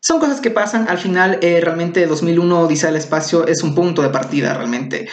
son 0.00 0.18
cosas 0.18 0.40
que 0.40 0.50
pasan. 0.50 0.88
Al 0.88 0.98
final, 0.98 1.38
eh, 1.40 1.60
realmente 1.62 2.06
2001 2.06 2.60
Odisea 2.60 2.90
del 2.90 2.98
Espacio 2.98 3.46
es 3.46 3.62
un 3.62 3.74
punto 3.74 4.02
de 4.02 4.10
partida, 4.10 4.54
realmente. 4.54 5.08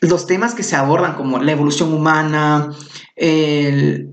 los 0.00 0.26
temas 0.26 0.54
que 0.54 0.62
se 0.62 0.76
abordan 0.76 1.14
como 1.14 1.38
la 1.38 1.52
evolución 1.52 1.92
humana, 1.94 2.70
eh, 3.16 4.06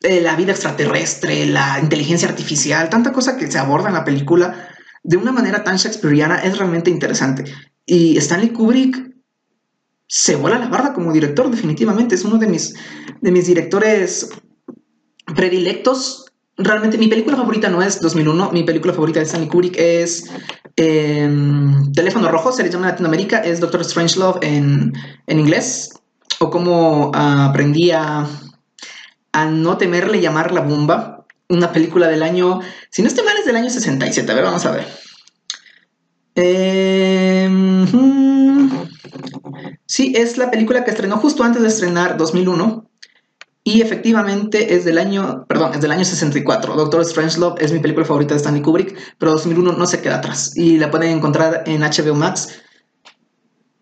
la 0.00 0.36
vida 0.36 0.52
extraterrestre, 0.52 1.44
la 1.46 1.80
inteligencia 1.82 2.28
artificial, 2.28 2.88
tanta 2.88 3.12
cosa 3.12 3.36
que 3.36 3.50
se 3.50 3.58
aborda 3.58 3.88
en 3.88 3.94
la 3.94 4.04
película 4.04 4.68
de 5.02 5.16
una 5.16 5.32
manera 5.32 5.64
tan 5.64 5.76
shakespeariana 5.76 6.36
es 6.36 6.56
realmente 6.56 6.90
interesante. 6.90 7.44
Y 7.84 8.16
Stanley 8.18 8.50
Kubrick 8.50 9.07
se 10.08 10.36
vuela 10.36 10.58
la 10.58 10.68
barda 10.68 10.92
como 10.92 11.12
director, 11.12 11.50
definitivamente. 11.50 12.14
Es 12.14 12.24
uno 12.24 12.38
de 12.38 12.48
mis, 12.48 12.74
de 13.20 13.30
mis 13.30 13.46
directores 13.46 14.30
predilectos. 15.36 16.24
Realmente 16.56 16.98
mi 16.98 17.06
película 17.06 17.36
favorita 17.36 17.68
no 17.68 17.82
es 17.82 18.00
2001, 18.00 18.50
mi 18.52 18.64
película 18.64 18.92
favorita 18.92 19.20
de 19.20 19.26
Stanley 19.26 19.48
Kubrick 19.48 19.76
es 19.78 20.28
em, 20.74 21.92
Teléfono 21.92 22.28
Rojo, 22.28 22.50
se 22.50 22.64
le 22.64 22.70
llama 22.70 22.86
en 22.86 22.90
Latinoamérica, 22.92 23.38
es 23.38 23.60
Doctor 23.60 23.84
Strangelove 23.84 24.40
en, 24.42 24.92
en 25.28 25.38
inglés, 25.38 25.90
o 26.40 26.50
como 26.50 27.12
aprendí 27.14 27.92
a 27.92 28.26
a 29.32 29.46
no 29.46 29.76
temerle 29.76 30.20
llamar 30.20 30.52
la 30.52 30.62
bomba, 30.62 31.26
una 31.48 31.72
película 31.72 32.08
del 32.08 32.22
año, 32.22 32.60
si 32.90 33.02
no 33.02 33.08
estoy 33.08 33.24
mal 33.24 33.36
es 33.36 33.46
del 33.46 33.56
año 33.56 33.70
67, 33.70 34.30
a 34.30 34.34
ver, 34.34 34.44
vamos 34.44 34.66
a 34.66 34.72
ver. 34.72 34.86
Em, 36.34 37.17
sí, 39.98 40.12
es 40.16 40.38
la 40.38 40.48
película 40.48 40.84
que 40.84 40.92
estrenó 40.92 41.16
justo 41.16 41.42
antes 41.42 41.60
de 41.60 41.66
estrenar 41.66 42.16
2001. 42.16 42.88
Y 43.64 43.82
efectivamente 43.82 44.74
es 44.76 44.84
del 44.84 44.96
año, 44.96 45.44
perdón, 45.48 45.74
es 45.74 45.80
del 45.80 45.90
año 45.90 46.04
64. 46.04 46.76
Doctor 46.76 47.04
Strangelove 47.04 47.62
es 47.62 47.72
mi 47.72 47.80
película 47.80 48.06
favorita 48.06 48.32
de 48.32 48.38
Stanley 48.38 48.62
Kubrick, 48.62 48.96
pero 49.18 49.32
2001 49.32 49.72
no 49.72 49.86
se 49.86 50.00
queda 50.00 50.18
atrás. 50.18 50.56
Y 50.56 50.78
la 50.78 50.88
pueden 50.92 51.16
encontrar 51.16 51.64
en 51.66 51.80
HBO 51.80 52.14
Max 52.14 52.60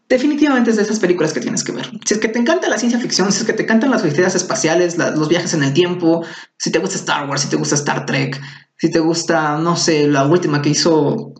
definitivamente 0.09 0.71
es 0.71 0.77
de 0.77 0.85
esas 0.85 1.01
películas 1.01 1.35
que 1.35 1.41
tienes 1.41 1.65
que 1.65 1.73
ver. 1.73 1.91
Si 2.07 2.15
es 2.15 2.21
que 2.21 2.29
te 2.29 2.39
encanta 2.39 2.69
la 2.69 2.79
ciencia 2.79 2.99
ficción, 2.99 3.31
si 3.31 3.41
es 3.41 3.45
que 3.45 3.53
te 3.53 3.65
encantan 3.65 3.91
las 3.91 4.05
ideas 4.05 4.35
espaciales, 4.35 4.97
los 4.97 5.29
viajes 5.29 5.53
en 5.53 5.65
el 5.65 5.75
tiempo, 5.75 6.25
si 6.57 6.71
te 6.71 6.79
gusta 6.79 6.97
Star 6.97 7.29
Wars, 7.29 7.43
si 7.43 7.49
te 7.49 7.57
gusta 7.57 7.75
Star 7.75 8.07
Trek, 8.07 8.41
si 8.79 8.91
te 8.91 9.01
gusta, 9.01 9.59
no 9.59 9.77
sé, 9.77 10.07
la 10.09 10.25
última 10.25 10.63
que 10.63 10.71
hizo 10.71 11.35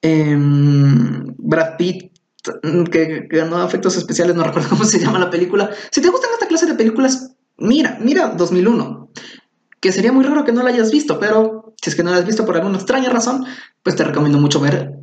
em, 0.00 1.34
Brad 1.38 1.76
Pitt, 1.76 2.15
que, 2.90 3.28
ganó 3.30 3.64
efectos 3.64 3.96
especiales, 3.96 4.36
no 4.36 4.44
recuerdo 4.44 4.68
cómo 4.70 4.84
se 4.84 4.98
llama 4.98 5.18
la 5.18 5.30
película. 5.30 5.70
Si 5.90 6.00
te 6.00 6.08
gustan 6.08 6.30
esta 6.32 6.46
clase 6.46 6.66
de 6.66 6.74
películas, 6.74 7.32
mira, 7.56 7.98
mira 8.00 8.28
2001. 8.28 9.10
Que 9.80 9.92
sería 9.92 10.12
muy 10.12 10.24
raro 10.24 10.44
que 10.44 10.52
no 10.52 10.62
la 10.62 10.70
hayas 10.70 10.90
visto, 10.90 11.18
pero 11.18 11.74
si 11.80 11.90
es 11.90 11.96
que 11.96 12.02
no 12.02 12.10
la 12.10 12.18
has 12.18 12.26
visto 12.26 12.44
por 12.44 12.56
alguna 12.56 12.76
extraña 12.76 13.10
razón, 13.10 13.44
pues 13.82 13.94
te 13.94 14.04
recomiendo 14.04 14.38
mucho 14.38 14.58
ver 14.60 14.94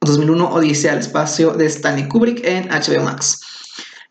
2001 0.00 0.50
Odisea 0.52 0.92
al 0.92 0.98
espacio 0.98 1.52
de 1.52 1.66
Stanley 1.66 2.08
Kubrick 2.08 2.44
en 2.44 2.68
HBO 2.68 3.02
Max. 3.02 3.40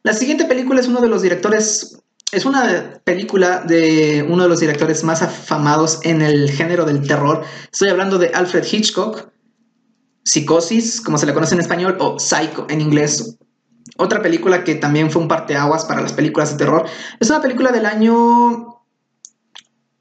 La 0.04 0.14
siguiente 0.14 0.46
película 0.46 0.80
es 0.80 0.88
uno 0.88 1.02
de 1.02 1.08
los 1.08 1.22
directores, 1.22 2.00
es 2.32 2.46
una 2.46 3.02
película 3.04 3.60
de 3.60 4.26
uno 4.28 4.44
de 4.44 4.50
los 4.50 4.60
directores 4.60 5.04
más 5.04 5.22
afamados 5.22 6.00
en 6.04 6.22
el 6.22 6.50
género 6.50 6.86
del 6.86 7.06
terror. 7.08 7.44
Estoy 7.72 7.90
hablando 7.90 8.18
de 8.18 8.30
Alfred 8.30 8.66
Hitchcock, 8.70 9.30
Psicosis, 10.24 11.02
como 11.02 11.18
se 11.18 11.26
le 11.26 11.34
conoce 11.34 11.56
en 11.56 11.62
español, 11.62 11.98
o 12.00 12.20
Psycho 12.20 12.68
en 12.70 12.82
inglés. 12.82 13.38
Otra 13.98 14.22
película 14.22 14.64
que 14.64 14.76
también 14.76 15.12
fue 15.12 15.22
un 15.22 15.28
parteaguas 15.28 15.86
para 15.86 16.02
las 16.02 16.14
películas 16.14 16.52
de 16.52 16.58
terror. 16.58 16.86
Es 17.20 17.30
una 17.30 17.42
película 17.42 17.72
del 17.72 17.86
año 17.86 18.72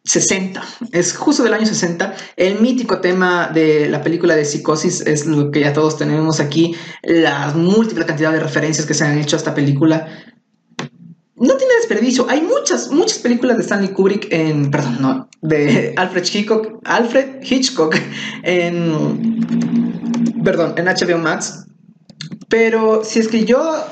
60, 0.04 0.62
es 0.92 1.16
justo 1.16 1.42
del 1.42 1.54
año 1.54 1.66
60. 1.66 2.14
El 2.36 2.60
mítico 2.60 3.00
tema 3.00 3.48
de 3.48 3.88
la 3.88 4.02
película 4.02 4.34
de 4.34 4.44
Psicosis 4.44 5.02
es 5.02 5.26
lo 5.26 5.50
que 5.50 5.60
ya 5.60 5.72
todos 5.72 5.98
tenemos 5.98 6.40
aquí, 6.40 6.74
la 7.02 7.52
múltiple 7.54 8.06
cantidad 8.06 8.32
de 8.32 8.40
referencias 8.40 8.86
que 8.86 8.94
se 8.94 9.04
han 9.04 9.18
hecho 9.18 9.36
a 9.36 9.38
esta 9.38 9.54
película. 9.54 10.08
No 11.36 11.56
tiene 11.56 11.74
desperdicio, 11.74 12.26
hay 12.28 12.42
muchas, 12.42 12.90
muchas 12.90 13.18
películas 13.18 13.56
de 13.56 13.62
Stanley 13.62 13.90
Kubrick 13.90 14.28
en, 14.30 14.70
perdón, 14.70 14.98
no, 15.00 15.28
de 15.40 15.94
Alfred 15.96 16.24
Hitchcock, 16.24 16.80
Alfred 16.84 17.42
Hitchcock 17.42 17.96
en, 18.42 19.79
perdón, 20.44 20.74
en 20.76 20.86
HBO 20.86 21.18
Max. 21.18 21.66
Pero 22.48 23.04
si 23.04 23.20
es 23.20 23.28
que 23.28 23.44
yo 23.44 23.86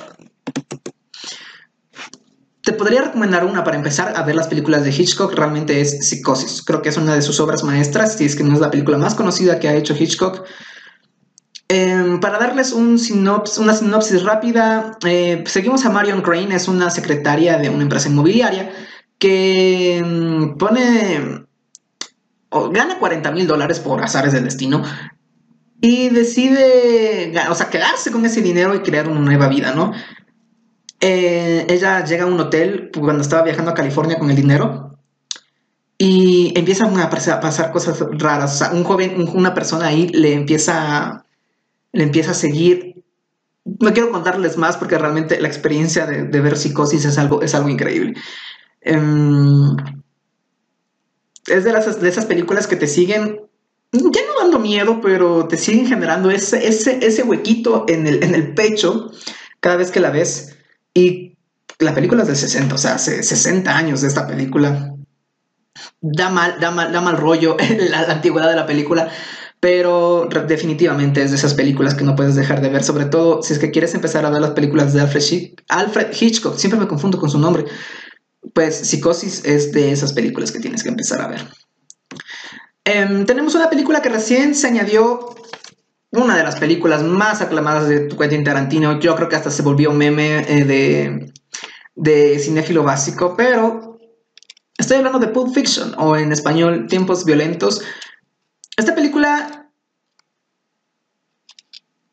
te 2.62 2.72
podría 2.74 3.00
recomendar 3.00 3.46
una 3.46 3.64
para 3.64 3.76
empezar 3.76 4.12
a 4.14 4.22
ver 4.24 4.34
las 4.34 4.48
películas 4.48 4.84
de 4.84 4.90
Hitchcock, 4.90 5.32
realmente 5.32 5.80
es 5.80 6.06
Psicosis. 6.06 6.62
Creo 6.62 6.82
que 6.82 6.90
es 6.90 6.96
una 6.98 7.14
de 7.14 7.22
sus 7.22 7.40
obras 7.40 7.64
maestras, 7.64 8.16
si 8.16 8.26
es 8.26 8.36
que 8.36 8.44
no 8.44 8.52
es 8.52 8.60
la 8.60 8.70
película 8.70 8.98
más 8.98 9.14
conocida 9.14 9.58
que 9.58 9.68
ha 9.68 9.74
hecho 9.74 9.94
Hitchcock. 9.98 10.44
Em, 11.70 12.20
para 12.20 12.38
darles 12.38 12.72
un 12.72 12.98
una 13.58 13.74
sinopsis 13.74 14.22
rápida, 14.22 14.98
eh, 15.06 15.44
seguimos 15.46 15.84
a 15.84 15.90
Marion 15.90 16.22
Crane, 16.22 16.54
es 16.54 16.66
una 16.68 16.90
secretaria 16.90 17.58
de 17.58 17.70
una 17.70 17.82
empresa 17.82 18.08
inmobiliaria 18.08 18.70
que 19.18 19.98
em, 19.98 20.56
pone, 20.56 21.46
o 22.50 22.70
gana 22.70 22.98
40 22.98 23.30
mil 23.32 23.46
dólares 23.46 23.80
por 23.80 24.02
azares 24.02 24.32
del 24.32 24.44
destino 24.44 24.82
y 25.80 26.08
decide, 26.08 27.32
o 27.50 27.54
sea, 27.54 27.70
quedarse 27.70 28.10
con 28.10 28.24
ese 28.26 28.42
dinero 28.42 28.74
y 28.74 28.80
crear 28.80 29.08
una 29.08 29.20
nueva 29.20 29.48
vida, 29.48 29.74
¿no? 29.74 29.92
Eh, 31.00 31.66
ella 31.68 32.04
llega 32.04 32.24
a 32.24 32.26
un 32.26 32.40
hotel 32.40 32.90
cuando 32.92 33.22
estaba 33.22 33.42
viajando 33.42 33.70
a 33.70 33.74
California 33.74 34.18
con 34.18 34.30
el 34.30 34.36
dinero 34.36 34.98
y 35.96 36.52
empiezan 36.56 36.98
a 36.98 37.10
pasar 37.10 37.72
cosas 37.72 38.00
raras. 38.12 38.68
un 38.72 38.84
joven, 38.84 39.28
una 39.34 39.54
persona 39.54 39.88
ahí 39.88 40.08
le 40.08 40.32
empieza, 40.32 41.24
le 41.92 42.02
empieza 42.04 42.32
a 42.32 42.34
seguir. 42.34 43.04
No 43.64 43.92
quiero 43.92 44.10
contarles 44.10 44.56
más 44.56 44.76
porque 44.76 44.98
realmente 44.98 45.40
la 45.40 45.48
experiencia 45.48 46.06
de, 46.06 46.40
ver 46.40 46.56
psicosis 46.56 47.04
es 47.04 47.18
algo, 47.18 47.42
es 47.42 47.54
algo 47.54 47.68
increíble. 47.68 48.14
Em, 48.80 49.76
es 51.46 51.64
de, 51.64 51.72
las, 51.72 52.00
de 52.00 52.08
esas 52.08 52.26
películas 52.26 52.66
que 52.66 52.76
te 52.76 52.86
siguen, 52.86 53.40
dando 54.48 54.58
miedo, 54.58 55.00
pero 55.00 55.46
te 55.46 55.56
siguen 55.56 55.86
generando 55.86 56.30
ese, 56.30 56.66
ese, 56.66 57.04
ese 57.04 57.22
huequito 57.22 57.84
en 57.88 58.06
el, 58.06 58.22
en 58.22 58.34
el 58.34 58.54
pecho 58.54 59.10
cada 59.60 59.76
vez 59.76 59.90
que 59.90 60.00
la 60.00 60.10
ves. 60.10 60.56
Y 60.94 61.36
la 61.78 61.94
película 61.94 62.22
es 62.22 62.28
de 62.28 62.34
60, 62.34 62.74
o 62.74 62.78
sea, 62.78 62.94
hace 62.94 63.22
60 63.22 63.76
años 63.76 64.00
de 64.00 64.08
esta 64.08 64.26
película. 64.26 64.94
Da 66.00 66.28
mal, 66.30 66.58
da 66.60 66.70
mal, 66.70 66.92
da 66.92 67.00
mal 67.00 67.16
rollo 67.16 67.56
la, 67.90 68.00
antigüedad 68.00 68.48
de 68.48 68.56
la 68.56 68.66
película, 68.66 69.10
pero 69.60 70.28
definitivamente 70.46 71.22
es 71.22 71.30
de 71.30 71.36
esas 71.36 71.54
películas 71.54 71.94
que 71.94 72.04
no 72.04 72.16
puedes 72.16 72.34
dejar 72.34 72.60
de 72.60 72.68
ver, 72.68 72.82
sobre 72.82 73.04
todo 73.04 73.42
si 73.42 73.52
es 73.52 73.58
que 73.58 73.70
quieres 73.70 73.94
empezar 73.94 74.24
a 74.24 74.30
ver 74.30 74.40
las 74.40 74.52
películas 74.52 74.92
de 74.92 75.00
Alfred, 75.00 75.54
Alfred 75.68 76.08
Hitchcock, 76.18 76.56
siempre 76.56 76.80
me 76.80 76.88
confundo 76.88 77.18
con 77.18 77.30
su 77.30 77.38
nombre, 77.38 77.64
pues 78.54 78.76
Psicosis 78.76 79.44
es 79.44 79.72
de 79.72 79.92
esas 79.92 80.12
películas 80.12 80.50
que 80.50 80.60
tienes 80.60 80.82
que 80.82 80.88
empezar 80.88 81.20
a 81.20 81.28
ver. 81.28 81.46
Em, 82.88 83.26
tenemos 83.26 83.54
una 83.54 83.68
película 83.68 84.00
que 84.00 84.08
recién 84.08 84.54
se 84.54 84.66
añadió 84.66 85.34
una 86.10 86.38
de 86.38 86.42
las 86.42 86.56
películas 86.56 87.02
más 87.02 87.42
aclamadas 87.42 87.86
de 87.86 88.08
Quentin 88.08 88.44
Tarantino. 88.44 88.98
Yo 88.98 89.14
creo 89.14 89.28
que 89.28 89.36
hasta 89.36 89.50
se 89.50 89.60
volvió 89.60 89.90
un 89.90 89.98
meme 89.98 90.38
eh, 90.48 90.64
de, 90.64 91.32
de 91.94 92.38
cinéfilo 92.38 92.84
básico, 92.84 93.34
pero 93.36 93.98
estoy 94.78 94.96
hablando 94.96 95.18
de 95.18 95.28
Pulp 95.28 95.52
Fiction 95.54 95.94
o 95.98 96.16
en 96.16 96.32
español 96.32 96.86
Tiempos 96.88 97.26
Violentos. 97.26 97.82
Esta 98.74 98.94
película... 98.94 99.70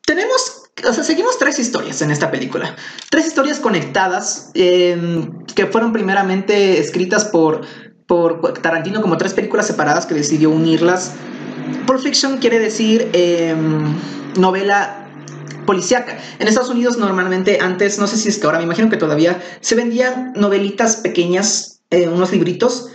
Tenemos, 0.04 0.64
o 0.86 0.92
sea, 0.92 1.04
seguimos 1.04 1.38
tres 1.38 1.58
historias 1.58 2.02
en 2.02 2.10
esta 2.10 2.30
película. 2.30 2.76
Tres 3.10 3.26
historias 3.26 3.60
conectadas 3.60 4.50
em, 4.52 5.42
que 5.46 5.66
fueron 5.66 5.94
primeramente 5.94 6.78
escritas 6.78 7.24
por, 7.24 7.66
por 8.06 8.52
Tarantino 8.60 9.02
como 9.02 9.16
tres 9.16 9.34
películas 9.34 9.66
separadas 9.66 10.06
que 10.06 10.14
decidió 10.14 10.50
unirlas 10.50 11.14
Pulp 11.86 12.00
Fiction 12.00 12.38
quiere 12.38 12.58
decir 12.58 13.08
em, 13.12 13.94
novela 14.36 15.08
policíaca. 15.66 16.18
En 16.38 16.48
Estados 16.48 16.70
Unidos 16.70 16.96
normalmente 16.96 17.58
antes, 17.60 17.98
no 17.98 18.06
sé 18.06 18.16
si 18.16 18.28
es 18.28 18.38
que 18.38 18.46
ahora, 18.46 18.58
me 18.58 18.64
imagino 18.64 18.90
que 18.90 18.96
todavía 18.96 19.40
se 19.60 19.74
vendían 19.74 20.32
novelitas 20.34 20.96
pequeñas, 20.96 21.80
eh, 21.90 22.08
unos 22.08 22.32
libritos 22.32 22.88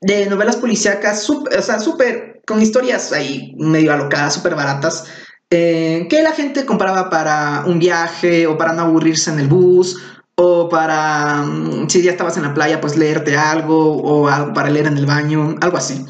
de 0.00 0.26
novelas 0.26 0.56
policíacas, 0.56 1.28
o 1.28 1.44
sea, 1.62 1.80
súper, 1.80 2.42
con 2.46 2.60
historias 2.60 3.12
ahí 3.12 3.54
medio 3.58 3.92
alocadas, 3.92 4.34
súper 4.34 4.54
baratas, 4.54 5.04
eh, 5.50 6.06
que 6.10 6.22
la 6.22 6.32
gente 6.32 6.64
compraba 6.66 7.08
para 7.10 7.64
un 7.66 7.78
viaje 7.78 8.46
o 8.46 8.58
para 8.58 8.72
no 8.72 8.82
aburrirse 8.82 9.30
en 9.30 9.40
el 9.40 9.48
bus 9.48 9.96
o 10.36 10.68
para, 10.68 11.42
mm, 11.42 11.88
si 11.88 12.02
ya 12.02 12.10
estabas 12.12 12.36
en 12.36 12.42
la 12.42 12.54
playa, 12.54 12.80
pues 12.80 12.96
leerte 12.96 13.36
algo 13.36 13.96
o 13.96 14.28
algo 14.28 14.52
para 14.52 14.70
leer 14.70 14.86
en 14.86 14.98
el 14.98 15.06
baño, 15.06 15.56
algo 15.60 15.76
así 15.76 16.04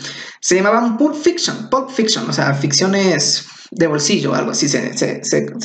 se 0.44 0.56
llamaban 0.56 0.98
Pulp 0.98 1.14
Fiction, 1.14 1.70
Pulp 1.70 1.88
Fiction, 1.88 2.28
o 2.28 2.32
sea, 2.34 2.52
ficciones 2.52 3.46
de 3.70 3.86
bolsillo, 3.86 4.34
algo 4.34 4.50
así 4.50 4.68
se, 4.68 4.90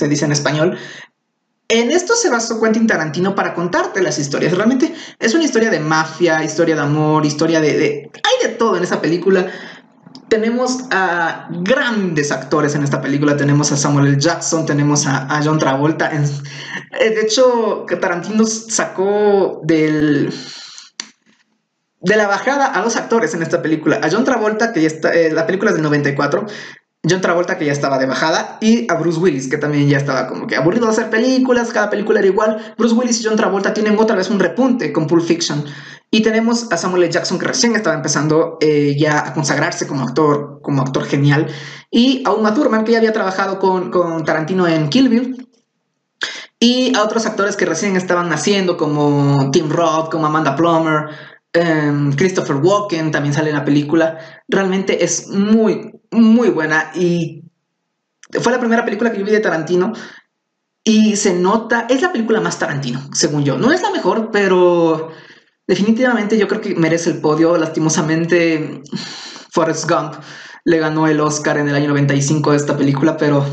dice 0.07 0.25
en 0.25 0.31
español. 0.31 0.77
En 1.67 1.91
esto 1.91 2.15
se 2.15 2.29
basó 2.29 2.61
Quentin 2.61 2.87
Tarantino 2.87 3.35
para 3.35 3.53
contarte 3.55 4.01
las 4.01 4.17
historias. 4.17 4.53
Realmente 4.53 4.93
es 5.19 5.33
una 5.33 5.43
historia 5.43 5.69
de 5.69 5.81
mafia, 5.81 6.45
historia 6.45 6.75
de 6.75 6.81
amor, 6.81 7.25
historia 7.25 7.59
de, 7.59 8.09
Hay 8.23 8.47
de 8.47 8.55
todo 8.55 8.77
en 8.77 8.83
esa 8.83 9.01
película. 9.01 9.51
Tenemos 10.29 10.85
a 10.91 11.47
grandes 11.49 12.31
actores 12.31 12.75
en 12.75 12.83
esta 12.83 13.01
película. 13.01 13.35
Tenemos 13.35 13.71
a 13.71 13.77
Samuel 13.77 14.07
L. 14.07 14.17
Jackson, 14.19 14.65
tenemos 14.65 15.05
a, 15.07 15.41
John 15.43 15.59
Travolta. 15.59 16.11
Eh, 16.11 17.09
de 17.09 17.21
hecho, 17.21 17.85
Tarantino 17.99 18.45
sacó 18.45 19.61
del 19.63 20.33
de 22.01 22.15
la 22.15 22.27
bajada 22.27 22.65
a 22.65 22.81
los 22.81 22.95
actores 22.95 23.33
en 23.33 23.43
esta 23.43 23.61
película. 23.61 23.99
A 24.01 24.09
John 24.09 24.23
Travolta, 24.23 24.71
que 24.71 24.81
ya 24.81 24.87
está, 24.87 25.13
eh, 25.13 25.33
la 25.33 25.45
película 25.45 25.71
es 25.71 25.75
del 25.75 25.83
94, 25.83 26.45
John 27.07 27.21
Travolta 27.21 27.57
que 27.57 27.65
ya 27.65 27.71
estaba 27.71 27.97
de 27.97 28.05
bajada 28.05 28.57
y 28.59 28.91
a 28.91 28.95
Bruce 28.95 29.19
Willis 29.19 29.47
que 29.47 29.57
también 29.57 29.87
ya 29.87 29.97
estaba 29.97 30.27
como 30.27 30.47
que 30.47 30.57
aburrido 30.57 30.85
de 30.85 30.91
hacer 30.91 31.09
películas, 31.09 31.71
cada 31.71 31.89
película 31.89 32.19
era 32.19 32.27
igual. 32.27 32.73
Bruce 32.77 32.95
Willis 32.95 33.21
y 33.21 33.23
John 33.25 33.37
Travolta 33.37 33.73
tienen 33.73 33.97
otra 33.97 34.15
vez 34.15 34.29
un 34.29 34.39
repunte 34.39 34.91
con 34.91 35.07
Pulp 35.07 35.23
Fiction. 35.23 35.63
Y 36.11 36.21
tenemos 36.21 36.71
a 36.71 36.77
Samuel 36.77 37.03
L. 37.03 37.11
Jackson 37.11 37.37
que 37.37 37.45
recién 37.45 37.75
estaba 37.75 37.95
empezando 37.95 38.57
eh, 38.61 38.95
ya 38.97 39.27
a 39.27 39.33
consagrarse 39.33 39.85
como 39.85 40.03
actor, 40.03 40.59
como 40.63 40.81
actor 40.81 41.05
genial. 41.05 41.47
Y 41.91 42.23
a 42.25 42.31
Uma 42.31 42.53
Thurman 42.53 42.83
que 42.83 42.93
ya 42.93 42.97
había 42.97 43.13
trabajado 43.13 43.59
con, 43.59 43.91
con 43.91 44.25
Tarantino 44.25 44.67
en 44.67 44.89
Kill 44.89 45.09
Bill. 45.09 45.49
Y 46.59 46.95
a 46.95 47.03
otros 47.03 47.25
actores 47.25 47.55
que 47.55 47.65
recién 47.65 47.95
estaban 47.95 48.27
naciendo 48.27 48.75
como 48.75 49.49
Tim 49.51 49.69
Roth, 49.69 50.09
como 50.09 50.25
Amanda 50.25 50.55
Plummer, 50.55 51.09
em, 51.53 52.11
Christopher 52.13 52.57
Walken 52.57 53.11
también 53.11 53.33
sale 53.33 53.51
en 53.51 53.55
la 53.55 53.63
película. 53.63 54.17
Realmente 54.47 55.03
es 55.03 55.27
muy, 55.27 56.01
muy 56.11 56.49
buena 56.49 56.91
y 56.95 57.43
fue 58.41 58.51
la 58.51 58.59
primera 58.59 58.83
película 58.83 59.11
que 59.11 59.19
yo 59.19 59.25
vi 59.25 59.31
de 59.31 59.39
Tarantino 59.39 59.93
y 60.83 61.15
se 61.15 61.33
nota, 61.33 61.85
es 61.89 62.01
la 62.01 62.11
película 62.11 62.41
más 62.41 62.59
Tarantino, 62.59 62.99
según 63.13 63.43
yo. 63.43 63.57
No 63.57 63.71
es 63.71 63.81
la 63.81 63.91
mejor, 63.91 64.29
pero 64.31 65.11
definitivamente 65.69 66.35
yo 66.35 66.47
creo 66.47 66.61
que 66.61 66.73
merece 66.73 67.11
el 67.11 67.21
podio. 67.21 67.55
Lastimosamente, 67.55 68.81
Forrest 69.51 69.87
Gump 69.87 70.15
le 70.65 70.79
ganó 70.79 71.07
el 71.07 71.21
Oscar 71.21 71.59
en 71.59 71.69
el 71.69 71.75
año 71.75 71.89
95 71.89 72.51
de 72.51 72.57
esta 72.57 72.75
película, 72.75 73.17
pero 73.17 73.45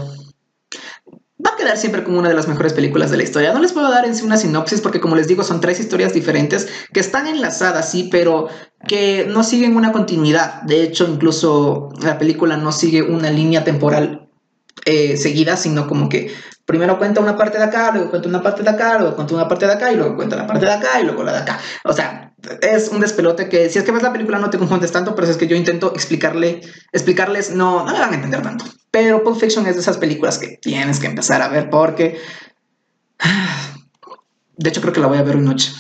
va 1.47 1.51
a 1.51 1.57
quedar 1.57 1.77
siempre 1.77 2.03
como 2.03 2.19
una 2.19 2.31
de 2.31 2.35
las 2.35 2.49
mejores 2.49 2.73
películas 2.73 3.11
de 3.11 3.19
la 3.19 3.23
historia. 3.23 3.53
No 3.53 3.61
les 3.61 3.75
puedo 3.75 3.91
dar 3.91 4.07
en 4.07 4.17
sí 4.17 4.25
una 4.25 4.39
sinopsis 4.39 4.81
porque 4.81 4.99
como 4.99 5.15
les 5.15 5.29
digo 5.29 5.45
son 5.45 5.61
tres 5.61 5.79
historias 5.79 6.15
diferentes 6.15 6.67
que 6.91 7.01
están 7.01 7.27
enlazadas, 7.27 7.91
sí, 7.91 8.09
pero 8.11 8.49
que 8.89 9.27
no 9.29 9.45
siguen 9.45 9.77
una 9.77 9.93
continuidad. 9.93 10.63
De 10.63 10.83
hecho, 10.83 11.07
incluso 11.07 11.91
la 12.01 12.19
película 12.19 12.57
no 12.57 12.73
sigue 12.73 13.03
una 13.03 13.31
línea 13.31 13.63
temporal 13.63 14.31
eh, 14.87 15.19
seguida, 15.19 15.59
sino 15.59 15.87
como 15.87 16.09
que 16.09 16.33
primero 16.67 16.99
cuenta 16.99 17.21
una 17.21 17.37
parte 17.37 17.57
de 17.59 17.65
acá, 17.65 17.93
luego 17.93 18.11
cuenta 18.11 18.29
una 18.29 18.43
parte 18.43 18.63
de 18.63 18.69
acá, 18.69 18.99
luego 18.99 19.15
cuenta 19.15 19.35
una 19.35 19.49
parte 19.49 19.67
de 19.67 19.73
acá 19.73 19.93
y 19.93 19.97
luego 19.97 20.17
cuenta 20.17 20.37
la 20.37 20.47
parte 20.47 20.67
de 20.67 20.73
acá 20.73 21.01
y 21.01 21.05
luego 21.05 21.23
la 21.23 21.33
de 21.33 21.39
acá. 21.39 21.59
O 21.85 21.93
sea, 21.93 22.35
es 22.61 22.89
un 22.89 23.01
despelote 23.01 23.49
que 23.49 23.71
si 23.71 23.79
es 23.79 23.85
que 23.85 23.93
ves 23.93 24.03
la 24.03 24.13
película 24.13 24.39
no 24.39 24.51
te 24.51 24.59
confundes 24.59 24.93
tanto, 24.93 25.15
pero 25.15 25.29
es 25.29 25.37
que 25.37 25.47
yo 25.47 25.57
intento 25.57 25.93
explicarle, 25.95 26.61
explicarles, 26.93 27.51
no, 27.55 27.85
no 27.85 27.93
me 27.93 27.99
van 27.99 28.13
a 28.13 28.17
entender 28.17 28.43
tanto. 28.43 28.65
Pero 28.91 29.23
Pulp 29.23 29.39
Fiction 29.39 29.67
es 29.67 29.77
de 29.77 29.81
esas 29.81 29.97
películas 29.97 30.39
que 30.39 30.59
tienes 30.61 30.99
que 30.99 31.07
empezar 31.07 31.41
a 31.41 31.49
ver 31.49 31.71
porque... 31.71 32.19
De 34.59 34.71
hecho, 34.71 34.81
creo 34.81 34.93
que 34.93 35.01
la 35.01 35.07
voy 35.07 35.19
a 35.19 35.23
ver 35.23 35.37
una 35.37 35.51
noche. 35.51 35.71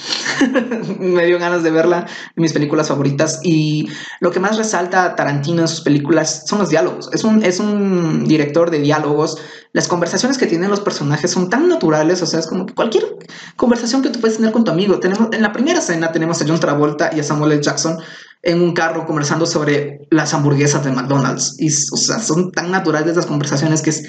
Me 0.98 1.24
dio 1.24 1.38
ganas 1.38 1.62
de 1.62 1.70
verla 1.70 2.06
mis 2.34 2.52
películas 2.52 2.88
favoritas. 2.88 3.40
Y 3.42 3.88
lo 4.20 4.30
que 4.30 4.40
más 4.40 4.58
resalta 4.58 5.14
Tarantino 5.16 5.62
en 5.62 5.68
sus 5.68 5.80
películas 5.80 6.44
son 6.46 6.58
los 6.58 6.68
diálogos. 6.68 7.08
Es 7.12 7.24
un, 7.24 7.42
es 7.42 7.58
un 7.58 8.26
director 8.26 8.70
de 8.70 8.80
diálogos. 8.80 9.38
Las 9.72 9.88
conversaciones 9.88 10.36
que 10.36 10.46
tienen 10.46 10.68
los 10.68 10.80
personajes 10.80 11.30
son 11.30 11.48
tan 11.48 11.68
naturales. 11.68 12.20
O 12.20 12.26
sea, 12.26 12.38
es 12.38 12.46
como 12.46 12.66
que 12.66 12.74
cualquier 12.74 13.16
conversación 13.56 14.02
que 14.02 14.10
tú 14.10 14.20
puedes 14.20 14.36
tener 14.36 14.52
con 14.52 14.64
tu 14.64 14.70
amigo. 14.70 15.00
Tenemos, 15.00 15.28
en 15.32 15.40
la 15.40 15.52
primera 15.52 15.78
escena 15.78 16.12
tenemos 16.12 16.42
a 16.42 16.44
John 16.46 16.60
Travolta 16.60 17.10
y 17.16 17.20
a 17.20 17.22
Samuel 17.22 17.52
L. 17.52 17.62
Jackson 17.62 17.98
en 18.42 18.60
un 18.60 18.74
carro 18.74 19.06
conversando 19.06 19.46
sobre 19.46 20.06
las 20.10 20.34
hamburguesas 20.34 20.84
de 20.84 20.92
McDonald's. 20.92 21.56
Y, 21.58 21.68
o 21.68 21.96
sea, 21.96 22.20
son 22.20 22.52
tan 22.52 22.70
naturales 22.70 23.16
las 23.16 23.26
conversaciones 23.26 23.82
que 23.82 23.90
es, 23.90 24.04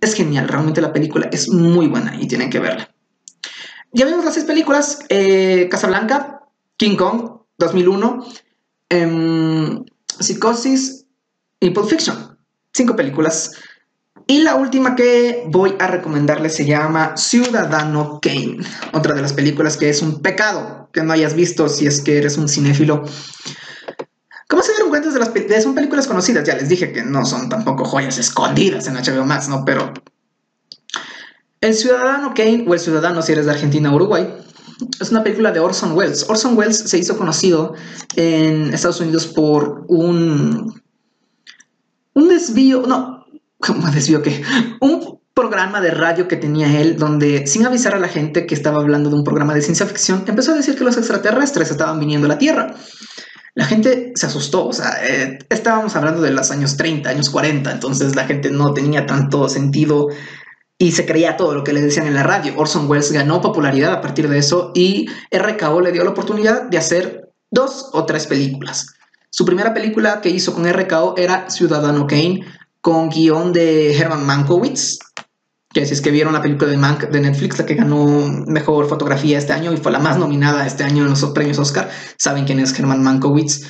es 0.00 0.14
genial. 0.14 0.48
Realmente 0.48 0.80
la 0.80 0.92
película 0.92 1.28
es 1.32 1.48
muy 1.48 1.86
buena 1.86 2.20
y 2.20 2.26
tienen 2.26 2.50
que 2.50 2.58
verla. 2.58 2.91
Ya 3.92 4.06
vimos 4.06 4.24
las 4.24 4.34
seis 4.34 4.46
películas: 4.46 5.00
eh, 5.08 5.68
Casablanca, 5.70 6.42
King 6.76 6.96
Kong, 6.96 7.42
2001, 7.58 8.26
em, 8.88 9.84
Psicosis 10.18 11.06
y 11.60 11.70
Pulp 11.70 11.88
Fiction. 11.88 12.36
Cinco 12.72 12.96
películas. 12.96 13.52
Y 14.26 14.42
la 14.42 14.54
última 14.54 14.94
que 14.96 15.44
voy 15.48 15.74
a 15.78 15.88
recomendarles 15.88 16.54
se 16.54 16.64
llama 16.64 17.16
Ciudadano 17.16 18.20
Kane, 18.22 18.58
otra 18.92 19.14
de 19.14 19.22
las 19.22 19.32
películas 19.32 19.76
que 19.76 19.90
es 19.90 20.00
un 20.00 20.22
pecado 20.22 20.88
que 20.92 21.02
no 21.02 21.12
hayas 21.12 21.34
visto 21.34 21.68
si 21.68 21.86
es 21.86 22.00
que 22.00 22.18
eres 22.18 22.38
un 22.38 22.48
cinéfilo. 22.48 23.04
¿Cómo 24.48 24.62
se 24.62 24.72
dieron 24.72 24.90
cuenta 24.90 25.10
de 25.10 25.18
las 25.18 25.30
películas? 25.30 25.62
Son 25.62 25.74
películas 25.74 26.06
conocidas, 26.06 26.46
ya 26.46 26.54
les 26.54 26.68
dije 26.68 26.92
que 26.92 27.02
no 27.02 27.24
son 27.24 27.48
tampoco 27.48 27.84
joyas 27.84 28.18
escondidas 28.18 28.86
en 28.86 28.94
HBO 28.94 29.24
Max, 29.24 29.48
¿no? 29.48 29.64
Pero 29.64 29.92
el 31.62 31.74
Ciudadano 31.74 32.34
Kane, 32.34 32.64
o 32.68 32.74
El 32.74 32.80
Ciudadano 32.80 33.22
si 33.22 33.32
eres 33.32 33.46
de 33.46 33.52
Argentina 33.52 33.90
o 33.90 33.94
Uruguay, 33.94 34.28
es 35.00 35.10
una 35.10 35.22
película 35.22 35.52
de 35.52 35.60
Orson 35.60 35.92
Welles. 35.92 36.28
Orson 36.28 36.58
Welles 36.58 36.76
se 36.76 36.98
hizo 36.98 37.16
conocido 37.16 37.74
en 38.16 38.74
Estados 38.74 39.00
Unidos 39.00 39.28
por 39.28 39.84
un, 39.88 40.82
un 42.14 42.28
desvío, 42.28 42.82
no, 42.86 43.26
¿cómo 43.58 43.90
desvío 43.90 44.20
qué? 44.22 44.42
Un 44.80 45.20
programa 45.34 45.80
de 45.80 45.92
radio 45.92 46.28
que 46.28 46.36
tenía 46.36 46.80
él 46.80 46.98
donde, 46.98 47.46
sin 47.46 47.64
avisar 47.64 47.94
a 47.94 48.00
la 48.00 48.08
gente 48.08 48.44
que 48.44 48.54
estaba 48.54 48.80
hablando 48.80 49.08
de 49.08 49.16
un 49.16 49.24
programa 49.24 49.54
de 49.54 49.62
ciencia 49.62 49.86
ficción, 49.86 50.24
empezó 50.26 50.52
a 50.52 50.56
decir 50.56 50.76
que 50.76 50.84
los 50.84 50.96
extraterrestres 50.96 51.70
estaban 51.70 52.00
viniendo 52.00 52.26
a 52.26 52.28
la 52.28 52.38
Tierra. 52.38 52.74
La 53.54 53.66
gente 53.66 54.12
se 54.14 54.26
asustó, 54.26 54.66
o 54.66 54.72
sea, 54.72 54.96
eh, 55.06 55.38
estábamos 55.48 55.94
hablando 55.94 56.22
de 56.22 56.32
los 56.32 56.50
años 56.50 56.76
30, 56.76 57.08
años 57.08 57.30
40, 57.30 57.70
entonces 57.70 58.16
la 58.16 58.24
gente 58.24 58.50
no 58.50 58.74
tenía 58.74 59.06
tanto 59.06 59.48
sentido 59.48 60.08
y 60.82 60.90
se 60.90 61.06
creía 61.06 61.36
todo 61.36 61.54
lo 61.54 61.62
que 61.62 61.72
le 61.72 61.80
decían 61.80 62.08
en 62.08 62.14
la 62.14 62.24
radio. 62.24 62.54
Orson 62.56 62.90
Welles 62.90 63.12
ganó 63.12 63.40
popularidad 63.40 63.92
a 63.92 64.00
partir 64.00 64.28
de 64.28 64.38
eso 64.38 64.72
y 64.74 65.06
RKO 65.30 65.80
le 65.80 65.92
dio 65.92 66.02
la 66.02 66.10
oportunidad 66.10 66.64
de 66.64 66.76
hacer 66.76 67.30
dos 67.52 67.90
o 67.92 68.04
tres 68.04 68.26
películas. 68.26 68.88
Su 69.30 69.44
primera 69.44 69.72
película 69.74 70.20
que 70.20 70.30
hizo 70.30 70.52
con 70.52 70.68
RKO 70.68 71.14
era 71.16 71.48
Ciudadano 71.50 72.08
Kane, 72.08 72.40
con 72.80 73.10
guion 73.10 73.52
de 73.52 73.96
Herman 73.96 74.26
Mankiewicz, 74.26 74.98
que 75.72 75.86
si 75.86 75.94
es 75.94 76.00
que 76.00 76.10
vieron 76.10 76.32
la 76.32 76.42
película 76.42 76.68
de 76.68 76.76
Mank 76.76 77.10
de 77.10 77.20
Netflix, 77.20 77.60
la 77.60 77.64
que 77.64 77.76
ganó 77.76 78.04
mejor 78.48 78.88
fotografía 78.88 79.38
este 79.38 79.52
año 79.52 79.72
y 79.72 79.76
fue 79.76 79.92
la 79.92 80.00
más 80.00 80.18
nominada 80.18 80.66
este 80.66 80.82
año 80.82 81.04
en 81.04 81.10
los 81.10 81.24
premios 81.26 81.60
Oscar, 81.60 81.90
saben 82.18 82.44
quién 82.44 82.58
es 82.58 82.76
Herman 82.76 83.04
Mankiewicz. 83.04 83.68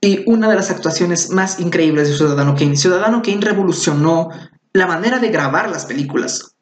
Y 0.00 0.22
una 0.30 0.48
de 0.48 0.54
las 0.54 0.70
actuaciones 0.70 1.30
más 1.30 1.58
increíbles 1.58 2.08
de 2.08 2.14
Ciudadano 2.14 2.54
Kane. 2.54 2.76
Ciudadano 2.76 3.20
Kane 3.22 3.40
revolucionó 3.40 4.28
la 4.76 4.86
manera 4.86 5.18
de 5.18 5.28
grabar 5.28 5.68
las 5.68 5.86
películas. 5.86 6.56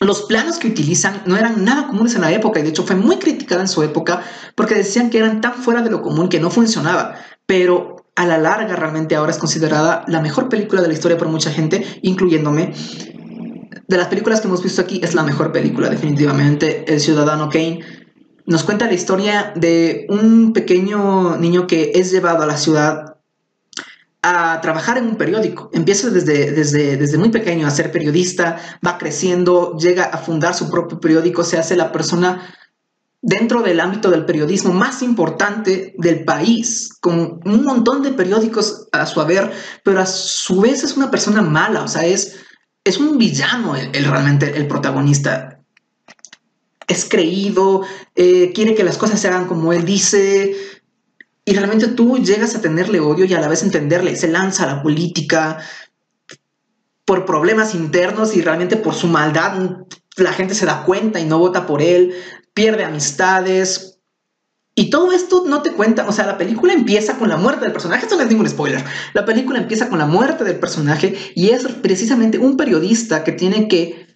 Los 0.00 0.22
planos 0.22 0.58
que 0.58 0.68
utilizan 0.68 1.22
no 1.26 1.36
eran 1.36 1.64
nada 1.64 1.88
comunes 1.88 2.14
en 2.14 2.20
la 2.20 2.32
época 2.32 2.60
y 2.60 2.62
de 2.62 2.68
hecho 2.68 2.84
fue 2.84 2.94
muy 2.94 3.16
criticada 3.16 3.62
en 3.62 3.68
su 3.68 3.82
época 3.82 4.22
porque 4.54 4.76
decían 4.76 5.10
que 5.10 5.18
eran 5.18 5.40
tan 5.40 5.54
fuera 5.54 5.82
de 5.82 5.90
lo 5.90 6.02
común 6.02 6.28
que 6.28 6.38
no 6.38 6.50
funcionaba, 6.50 7.16
pero 7.46 8.04
a 8.14 8.26
la 8.26 8.38
larga 8.38 8.76
realmente 8.76 9.16
ahora 9.16 9.32
es 9.32 9.38
considerada 9.38 10.04
la 10.06 10.20
mejor 10.20 10.48
película 10.48 10.82
de 10.82 10.88
la 10.88 10.94
historia 10.94 11.18
por 11.18 11.28
mucha 11.28 11.50
gente, 11.50 11.84
incluyéndome. 12.02 12.74
De 13.86 13.96
las 13.96 14.08
películas 14.08 14.40
que 14.40 14.48
hemos 14.48 14.62
visto 14.62 14.82
aquí 14.82 15.00
es 15.02 15.14
la 15.14 15.22
mejor 15.22 15.50
película 15.50 15.88
definitivamente, 15.88 16.84
El 16.92 17.00
Ciudadano 17.00 17.48
Kane. 17.48 17.80
Nos 18.46 18.64
cuenta 18.64 18.86
la 18.86 18.94
historia 18.94 19.52
de 19.56 20.06
un 20.10 20.52
pequeño 20.52 21.36
niño 21.36 21.66
que 21.66 21.92
es 21.94 22.10
llevado 22.10 22.42
a 22.42 22.46
la 22.46 22.56
ciudad 22.56 23.17
a 24.22 24.60
trabajar 24.60 24.98
en 24.98 25.06
un 25.06 25.16
periódico. 25.16 25.70
Empieza 25.72 26.10
desde, 26.10 26.50
desde, 26.50 26.96
desde 26.96 27.18
muy 27.18 27.30
pequeño 27.30 27.66
a 27.66 27.70
ser 27.70 27.92
periodista, 27.92 28.58
va 28.84 28.98
creciendo, 28.98 29.76
llega 29.76 30.04
a 30.04 30.18
fundar 30.18 30.54
su 30.54 30.70
propio 30.70 30.98
periódico, 31.00 31.44
se 31.44 31.58
hace 31.58 31.76
la 31.76 31.92
persona 31.92 32.54
dentro 33.20 33.62
del 33.62 33.80
ámbito 33.80 34.10
del 34.10 34.24
periodismo 34.24 34.72
más 34.72 35.02
importante 35.02 35.94
del 35.98 36.24
país, 36.24 36.90
con 37.00 37.40
un 37.44 37.64
montón 37.64 38.02
de 38.02 38.12
periódicos 38.12 38.88
a 38.92 39.06
su 39.06 39.20
haber, 39.20 39.52
pero 39.82 40.00
a 40.00 40.06
su 40.06 40.60
vez 40.60 40.84
es 40.84 40.96
una 40.96 41.10
persona 41.10 41.42
mala, 41.42 41.82
o 41.82 41.88
sea, 41.88 42.06
es, 42.06 42.36
es 42.84 42.98
un 42.98 43.18
villano 43.18 43.76
el, 43.76 44.04
realmente 44.04 44.56
el 44.56 44.68
protagonista. 44.68 45.60
Es 46.86 47.04
creído, 47.04 47.82
eh, 48.14 48.52
quiere 48.54 48.74
que 48.74 48.84
las 48.84 48.96
cosas 48.96 49.20
se 49.20 49.28
hagan 49.28 49.46
como 49.46 49.72
él 49.72 49.84
dice, 49.84 50.56
y 51.48 51.54
realmente 51.54 51.88
tú 51.88 52.18
llegas 52.18 52.54
a 52.54 52.60
tenerle 52.60 53.00
odio 53.00 53.24
y 53.24 53.32
a 53.32 53.40
la 53.40 53.48
vez 53.48 53.62
entenderle. 53.62 54.16
Se 54.16 54.28
lanza 54.28 54.64
a 54.64 54.74
la 54.74 54.82
política 54.82 55.56
por 57.06 57.24
problemas 57.24 57.74
internos 57.74 58.36
y 58.36 58.42
realmente 58.42 58.76
por 58.76 58.94
su 58.94 59.06
maldad 59.06 59.86
la 60.18 60.32
gente 60.34 60.54
se 60.54 60.66
da 60.66 60.84
cuenta 60.84 61.20
y 61.20 61.24
no 61.24 61.38
vota 61.38 61.66
por 61.66 61.80
él, 61.80 62.12
pierde 62.52 62.84
amistades. 62.84 63.98
Y 64.74 64.90
todo 64.90 65.10
esto 65.12 65.44
no 65.46 65.62
te 65.62 65.72
cuenta, 65.72 66.06
o 66.06 66.12
sea, 66.12 66.26
la 66.26 66.36
película 66.36 66.74
empieza 66.74 67.16
con 67.16 67.30
la 67.30 67.38
muerte 67.38 67.64
del 67.64 67.72
personaje, 67.72 68.02
esto 68.02 68.16
no 68.16 68.24
es 68.24 68.28
ningún 68.28 68.48
spoiler, 68.48 68.84
la 69.14 69.24
película 69.24 69.58
empieza 69.58 69.88
con 69.88 69.98
la 69.98 70.06
muerte 70.06 70.44
del 70.44 70.60
personaje 70.60 71.16
y 71.34 71.48
es 71.48 71.64
precisamente 71.80 72.36
un 72.36 72.58
periodista 72.58 73.24
que 73.24 73.32
tiene 73.32 73.68
que 73.68 74.06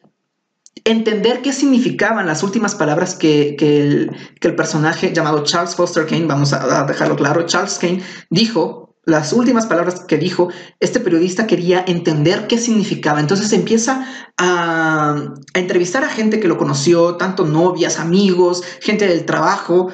entender 0.85 1.43
qué 1.43 1.53
significaban 1.53 2.27
las 2.27 2.43
últimas 2.43 2.75
palabras 2.75 3.15
que, 3.15 3.57
el, 3.61 4.55
personaje 4.55 5.13
llamado 5.13 5.45
Charles 5.45 5.75
Foster 5.75 6.07
Kane, 6.07 6.27
vamos 6.27 6.53
a, 6.53 6.85
dejarlo 6.85 7.17
claro, 7.17 7.47
Charles 7.47 7.79
Kane 7.79 8.03
dijo 8.31 8.97
las 9.05 9.33
últimas 9.33 9.67
palabras 9.67 10.05
que 10.07 10.17
dijo, 10.17 10.51
este 10.79 11.01
periodista 11.01 11.49
quería 11.49 11.85
entender 11.87 12.47
qué 12.47 12.57
significaba. 12.57 13.19
Entonces 13.19 13.53
empieza 13.53 14.07
a, 14.39 15.35
entrevistar 15.55 16.05
a 16.05 16.09
gente 16.09 16.39
que 16.39 16.47
lo 16.47 16.57
conoció, 16.57 17.17
tanto 17.17 17.45
novias, 17.45 17.99
amigos, 17.99 18.63
gente 18.81 19.09
del 19.09 19.25
trabajo. 19.25 19.89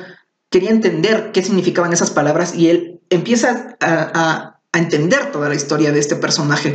Quería 0.50 0.70
entender 0.70 1.32
qué 1.32 1.42
significaban 1.42 1.92
esas 1.92 2.10
palabras 2.10 2.54
y 2.54 2.68
él 2.68 3.00
empieza 3.08 3.76
a, 3.80 4.58
a 4.72 4.78
entender 4.78 5.32
toda 5.32 5.48
la 5.48 5.54
historia 5.54 5.90
de 5.90 6.00
este 6.00 6.16
personaje. 6.16 6.74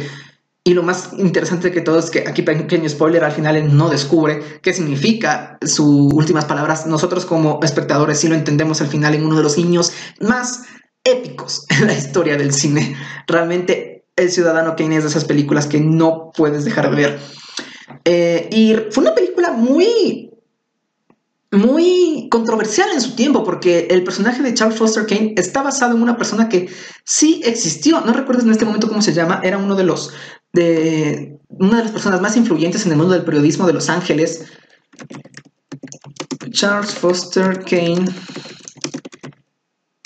Y 0.65 0.73
lo 0.73 0.83
más 0.83 1.09
interesante 1.17 1.71
que 1.71 1.81
todo 1.81 1.99
es 1.99 2.09
que 2.09 2.19
aquí 2.25 2.41
pequeño 2.41 2.87
spoiler, 2.87 3.25
al 3.25 3.33
final 3.33 3.57
él 3.57 3.75
no 3.75 3.89
descubre 3.89 4.61
qué 4.61 4.71
significa 4.71 5.57
sus 5.61 6.13
últimas 6.13 6.45
palabras. 6.45 6.87
Nosotros 6.87 7.25
como 7.25 7.59
espectadores 7.63 8.19
sí 8.19 8.29
lo 8.29 8.35
entendemos 8.35 8.79
al 8.79 8.87
final 8.87 9.13
en 9.13 9.25
uno 9.25 9.35
de 9.35 9.43
los 9.43 9.57
niños 9.57 9.91
más 10.21 10.63
épicos 11.03 11.65
en 11.81 11.87
la 11.87 11.93
historia 11.93 12.37
del 12.37 12.53
cine. 12.53 12.95
Realmente 13.27 14.05
El 14.15 14.31
Ciudadano 14.31 14.77
Kane 14.77 14.97
es 14.97 15.03
de 15.03 15.09
esas 15.09 15.25
películas 15.25 15.67
que 15.67 15.81
no 15.81 16.31
puedes 16.33 16.63
dejar 16.63 16.89
de 16.89 16.95
ver. 16.95 17.19
Eh, 18.05 18.47
y 18.49 18.75
fue 18.91 19.03
una 19.03 19.15
película 19.15 19.51
muy, 19.51 20.31
muy 21.53 22.27
controversial 22.29 22.89
en 22.93 23.01
su 23.01 23.15
tiempo, 23.15 23.43
porque 23.43 23.87
el 23.89 24.03
personaje 24.03 24.41
de 24.41 24.53
Charles 24.53 24.77
Foster 24.77 25.05
Kane 25.05 25.33
está 25.37 25.61
basado 25.61 25.95
en 25.95 26.01
una 26.01 26.17
persona 26.17 26.49
que 26.49 26.69
sí 27.05 27.41
existió. 27.45 28.01
No 28.01 28.13
recuerdo 28.13 28.41
en 28.41 28.51
este 28.51 28.65
momento 28.65 28.87
cómo 28.87 29.01
se 29.01 29.13
llama. 29.13 29.39
Era 29.43 29.57
uno 29.57 29.75
de 29.75 29.83
los 29.83 30.11
de 30.51 31.39
una 31.49 31.77
de 31.77 31.83
las 31.83 31.91
personas 31.91 32.21
más 32.21 32.37
influyentes 32.37 32.85
en 32.85 32.91
el 32.91 32.97
mundo 32.97 33.13
del 33.13 33.25
periodismo 33.25 33.65
de 33.65 33.73
Los 33.73 33.89
Ángeles. 33.89 34.45
Charles 36.51 36.91
Foster 36.91 37.63
Kane 37.63 38.05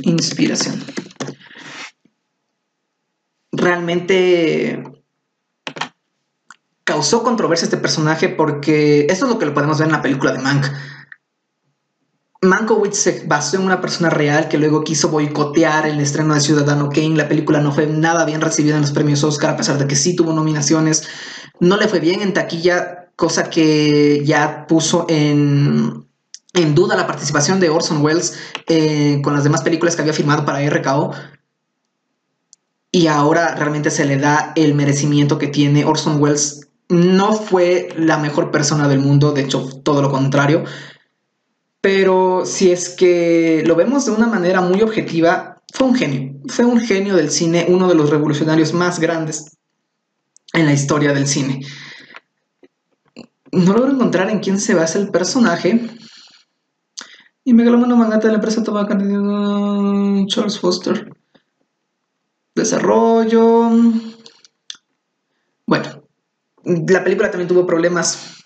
inspiración. 0.02 0.84
Realmente 3.52 4.84
causó 6.84 7.24
controversia 7.24 7.66
este 7.66 7.78
personaje 7.78 8.30
porque 8.30 9.08
esto 9.10 9.26
es 9.26 9.32
lo 9.32 9.40
que 9.40 9.46
lo 9.46 9.54
podemos 9.54 9.78
ver 9.78 9.88
en 9.88 9.94
la 9.94 10.02
película 10.02 10.32
de 10.32 10.40
Mank. 10.40 10.66
Mankowitz 12.42 12.98
se 12.98 13.24
basó 13.26 13.58
en 13.58 13.64
una 13.64 13.82
persona 13.82 14.10
real 14.10 14.48
que 14.48 14.58
luego 14.58 14.84
quiso 14.84 15.10
boicotear 15.10 15.88
el 15.88 16.00
estreno 16.00 16.36
de 16.36 16.42
Ciudadano 16.42 16.90
Kane. 16.90 17.16
La 17.16 17.28
película 17.28 17.62
no 17.62 17.72
fue 17.72 17.88
nada 17.88 18.26
bien 18.26 18.42
recibida 18.42 18.76
en 18.76 18.82
los 18.82 18.92
premios 18.92 19.24
Oscar, 19.24 19.52
a 19.52 19.58
pesar 19.58 19.78
de 19.78 19.88
que 19.88 19.96
sí 19.96 20.16
tuvo 20.16 20.34
nominaciones. 20.34 21.08
No 21.60 21.78
le 21.78 21.88
fue 21.88 22.00
bien 22.00 22.22
en 22.22 22.34
taquilla, 22.34 23.10
cosa 23.16 23.50
que 23.50 24.24
ya 24.24 24.68
puso 24.68 25.08
en, 25.10 26.06
en 26.54 26.76
duda 26.76 26.96
la 26.96 27.08
participación 27.08 27.60
de 27.60 27.70
Orson 27.70 28.04
Welles 28.04 28.38
eh, 28.68 29.20
con 29.24 29.34
las 29.34 29.44
demás 29.44 29.64
películas 29.64 29.96
que 29.96 30.04
había 30.04 30.14
firmado 30.14 30.46
para 30.46 30.68
RKO. 30.70 31.14
Y 32.92 33.08
ahora 33.08 33.56
realmente 33.56 33.90
se 33.90 34.06
le 34.06 34.18
da 34.18 34.54
el 34.56 34.76
merecimiento 34.76 35.40
que 35.40 35.48
tiene 35.48 35.86
Orson 35.86 36.22
Welles. 36.22 36.70
No 36.90 37.34
fue 37.34 37.90
la 37.98 38.18
mejor 38.18 38.52
persona 38.52 38.88
del 38.88 39.00
mundo, 39.00 39.34
de 39.34 39.42
hecho, 39.42 39.68
todo 39.84 40.02
lo 40.02 40.12
contrario. 40.12 40.64
Pero 41.82 42.46
si 42.46 42.72
es 42.72 42.90
que 42.90 43.64
lo 43.66 43.76
vemos 43.76 44.06
de 44.06 44.12
una 44.12 44.28
manera 44.28 44.62
muy 44.62 44.82
objetiva, 44.82 45.62
fue 45.74 45.88
un 45.88 45.96
genio. 45.96 46.40
Fue 46.48 46.66
un 46.66 46.80
genio 46.80 47.16
del 47.16 47.30
cine, 47.30 47.66
uno 47.70 47.88
de 47.88 47.96
los 47.96 48.10
revolucionarios 48.10 48.74
más 48.74 49.00
grandes 49.00 49.58
en 50.54 50.66
la 50.66 50.74
historia 50.74 51.14
del 51.14 51.28
cine. 51.28 51.66
No 53.52 53.74
logro 53.74 53.92
encontrar 53.92 54.30
en 54.30 54.40
quién 54.40 54.60
se 54.60 54.74
basa 54.74 55.00
el 55.00 55.10
personaje, 55.10 55.98
y 57.48 57.54
Megalomano 57.54 57.96
Mangata 57.96 58.28
de 58.28 58.34
la 58.34 58.40
empresa 58.40 58.62
tabaca 58.62 58.98
Charles 60.28 60.60
Foster. 60.60 61.10
Desarrollo. 62.54 63.70
Bueno, 65.66 66.04
la 66.66 67.06
película 67.06 67.32
también 67.32 67.48
tuvo 67.48 67.66
problemas. 67.66 68.44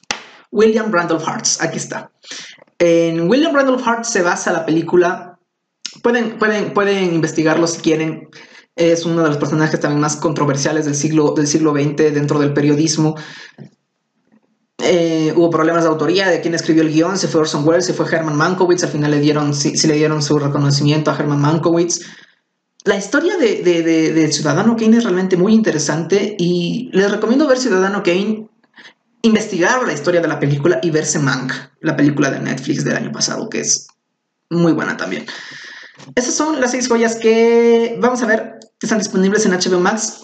William 0.52 0.91
Randolph 0.91 1.24
Hearts, 1.26 1.60
aquí 1.63 1.78
está. 1.78 2.12
En 2.84 3.30
William 3.30 3.54
Randolph 3.54 3.86
Hearts 3.86 4.10
se 4.10 4.24
basa 4.24 4.52
la 4.52 4.65
película. 4.65 5.38
Pueden, 6.02 6.39
pueden, 6.39 6.74
pueden 6.74 7.13
investigarlo 7.13 7.67
si 7.67 7.80
quieren. 7.80 8.28
Es 8.76 9.06
uno 9.06 9.22
de 9.22 9.28
los 9.28 9.38
personajes 9.38 9.80
también 9.80 10.02
más 10.02 10.15
controversiales 10.15 10.86
del 10.86 10.96
siglo, 10.96 11.36
del 11.36 11.46
siglo 11.46 11.74
XX 11.74 12.12
dentro 12.12 12.39
del 12.39 12.54
periodismo. 12.54 13.15
Eh, 14.80 15.32
hubo 15.36 15.52
problemas 15.52 15.84
de 15.84 15.89
autoría 15.89 16.28
de 16.28 16.41
quién 16.41 16.56
escribió 16.56 16.82
el 16.82 16.91
guion, 16.91 17.20
se 17.20 17.28
fue 17.28 17.41
Orson 17.41 17.67
Welles, 17.67 17.86
se 17.86 17.94
fue 17.94 18.08
Herman 18.12 18.36
Mankiewicz, 18.36 18.84
al 18.84 18.89
final 18.89 19.12
le 19.12 19.20
dieron, 19.20 19.54
sí, 19.54 19.76
le 19.88 19.94
dieron 19.94 20.24
su 20.24 20.39
reconocimiento 20.39 21.12
a 21.12 21.15
Herman 21.15 21.39
Mankiewicz. 21.39 22.00
La 22.86 22.98
historia 22.98 23.38
de, 23.38 24.32
Ciudadano 24.32 24.76
Kane 24.76 24.98
es 24.98 25.04
realmente 25.04 25.38
muy 25.38 25.54
interesante 25.54 26.36
y 26.39 26.89
les 26.94 27.12
recomiendo 27.12 27.46
ver 27.48 27.60
Ciudadano 27.60 28.02
Kane, 28.02 28.48
investigar 29.22 29.86
la 29.86 29.94
historia 29.94 30.22
de 30.22 30.28
la 30.28 30.40
película 30.40 30.80
y 30.82 30.90
verse 30.90 31.20
Mank, 31.20 31.54
la 31.82 31.96
película 31.96 32.32
de 32.32 32.40
Netflix 32.40 32.84
del 32.84 32.98
año 32.98 33.12
pasado, 33.12 33.50
que 33.50 33.60
es 33.60 33.88
muy 34.50 34.74
buena 34.74 34.98
también. 34.98 35.26
Esas 36.16 36.34
son 36.34 36.60
las 36.60 36.72
seis 36.72 36.88
joyas 36.88 37.16
que 37.16 37.98
vamos 38.00 38.22
a 38.24 38.26
ver 38.26 38.60
que 38.80 38.88
están 38.88 39.00
disponibles 39.00 39.46
en 39.46 39.52
HBO 39.52 39.80
Max. 39.80 40.24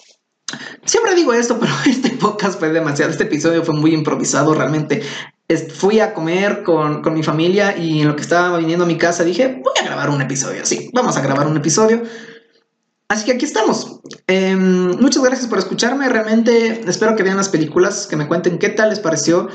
Siempre 0.86 1.16
digo 1.16 1.34
esto, 1.34 1.60
pero 1.60 1.72
este 1.86 2.10
podcast 2.12 2.60
fue 2.60 2.70
demasiado, 2.70 3.12
este 3.12 3.26
episodio 3.26 3.64
fue 3.64 3.76
muy 3.76 3.94
improvisado 3.94 4.54
realmente. 4.54 5.04
Fui 5.76 6.02
a 6.02 6.14
comer 6.14 6.64
con, 6.64 7.02
mi 7.14 7.24
familia 7.24 7.78
y 7.78 8.02
en 8.02 8.08
lo 8.08 8.16
que 8.16 8.22
estaba 8.22 8.58
viniendo 8.58 8.84
a 8.84 8.88
mi 8.88 8.98
casa 8.98 9.24
dije, 9.24 9.62
voy 9.64 9.74
a 9.80 9.86
grabar 9.86 10.10
un 10.10 10.22
episodio, 10.22 10.66
sí, 10.66 10.90
vamos 10.94 11.16
a 11.16 11.22
grabar 11.22 11.48
un 11.48 11.56
episodio. 11.56 12.04
Así 13.10 13.26
que 13.26 13.34
aquí 13.34 13.46
estamos. 13.46 14.02
Em, 14.28 15.00
muchas 15.00 15.24
gracias 15.24 15.48
por 15.48 15.60
escucharme, 15.60 16.10
realmente 16.10 16.82
espero 16.88 17.15
que 17.15 17.24
vean 17.24 17.38
las 17.38 17.50
películas, 17.50 18.06
que 18.08 18.17
me 18.17 18.28
cuenten 18.28 18.60
qué 18.60 18.70
tal 18.70 18.89
les 18.89 19.00
pareció. 19.00 19.48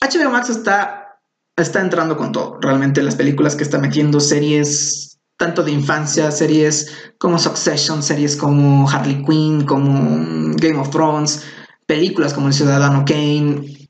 HBO 0.00 0.30
Max 0.30 0.48
está, 0.50 1.18
está 1.56 1.80
entrando 1.80 2.16
con 2.16 2.30
todo, 2.30 2.58
realmente 2.60 3.02
las 3.02 3.16
películas 3.16 3.56
que 3.56 3.64
está 3.64 3.78
metiendo, 3.78 4.20
series 4.20 5.18
tanto 5.36 5.64
de 5.64 5.72
infancia, 5.72 6.30
series 6.30 7.12
como 7.18 7.38
Succession, 7.38 8.02
series 8.02 8.36
como 8.36 8.88
Harley 8.88 9.24
Quinn, 9.24 9.64
como 9.64 10.54
Game 10.56 10.78
of 10.78 10.90
Thrones, 10.90 11.42
películas 11.86 12.32
como 12.32 12.46
El 12.46 12.54
Ciudadano 12.54 13.04
Kane, 13.04 13.88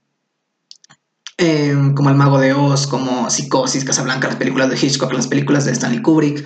em, 1.37 1.95
como 1.95 2.09
El 2.09 2.17
Mago 2.17 2.39
de 2.39 2.55
Oz, 2.55 2.87
como 2.87 3.29
Psicosis, 3.29 3.85
Casablanca, 3.85 4.29
las 4.29 4.37
películas 4.37 4.71
de 4.71 4.77
Hitchcock, 4.77 5.13
las 5.13 5.27
películas 5.27 5.67
de 5.67 5.73
Stanley 5.73 6.01
Kubrick. 6.01 6.45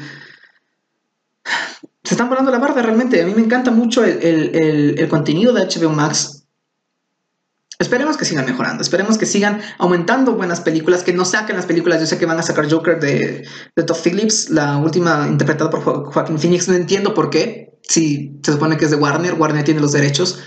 Se 2.08 2.14
están 2.14 2.30
volando 2.30 2.50
la 2.50 2.58
barda 2.58 2.80
realmente. 2.80 3.20
A 3.20 3.26
mí 3.26 3.34
me 3.34 3.42
encanta 3.42 3.70
mucho 3.70 4.02
el 4.02 5.06
contenido 5.10 5.52
de 5.52 5.66
HBO 5.66 5.90
Max 5.90 6.38
Esperemos 7.80 8.16
que 8.16 8.24
sigan 8.24 8.44
mejorando, 8.44 8.82
esperemos 8.82 9.18
que 9.18 9.26
sigan 9.26 9.60
aumentando 9.78 10.34
buenas 10.34 10.60
películas, 10.60 11.04
que 11.04 11.12
no 11.12 11.24
saquen 11.24 11.54
las 11.54 11.66
películas. 11.66 12.00
Yo 12.00 12.06
sé 12.06 12.18
que 12.18 12.26
van 12.26 12.38
a 12.38 12.42
sacar 12.42 12.68
Joker 12.68 12.98
de, 12.98 13.46
de 13.76 13.82
Todd 13.84 13.96
Phillips, 14.02 14.50
la 14.50 14.78
última 14.78 15.28
interpretada 15.28 15.70
por 15.70 15.82
Joaquín 16.12 16.40
Phoenix. 16.40 16.66
No 16.66 16.74
entiendo 16.74 17.14
por 17.14 17.30
qué. 17.30 17.78
Si 17.82 18.36
se 18.42 18.52
supone 18.52 18.76
que 18.76 18.86
es 18.86 18.90
de 18.90 18.96
Warner, 18.96 19.34
Warner 19.34 19.64
tiene 19.64 19.80
los 19.80 19.92
derechos. 19.92 20.40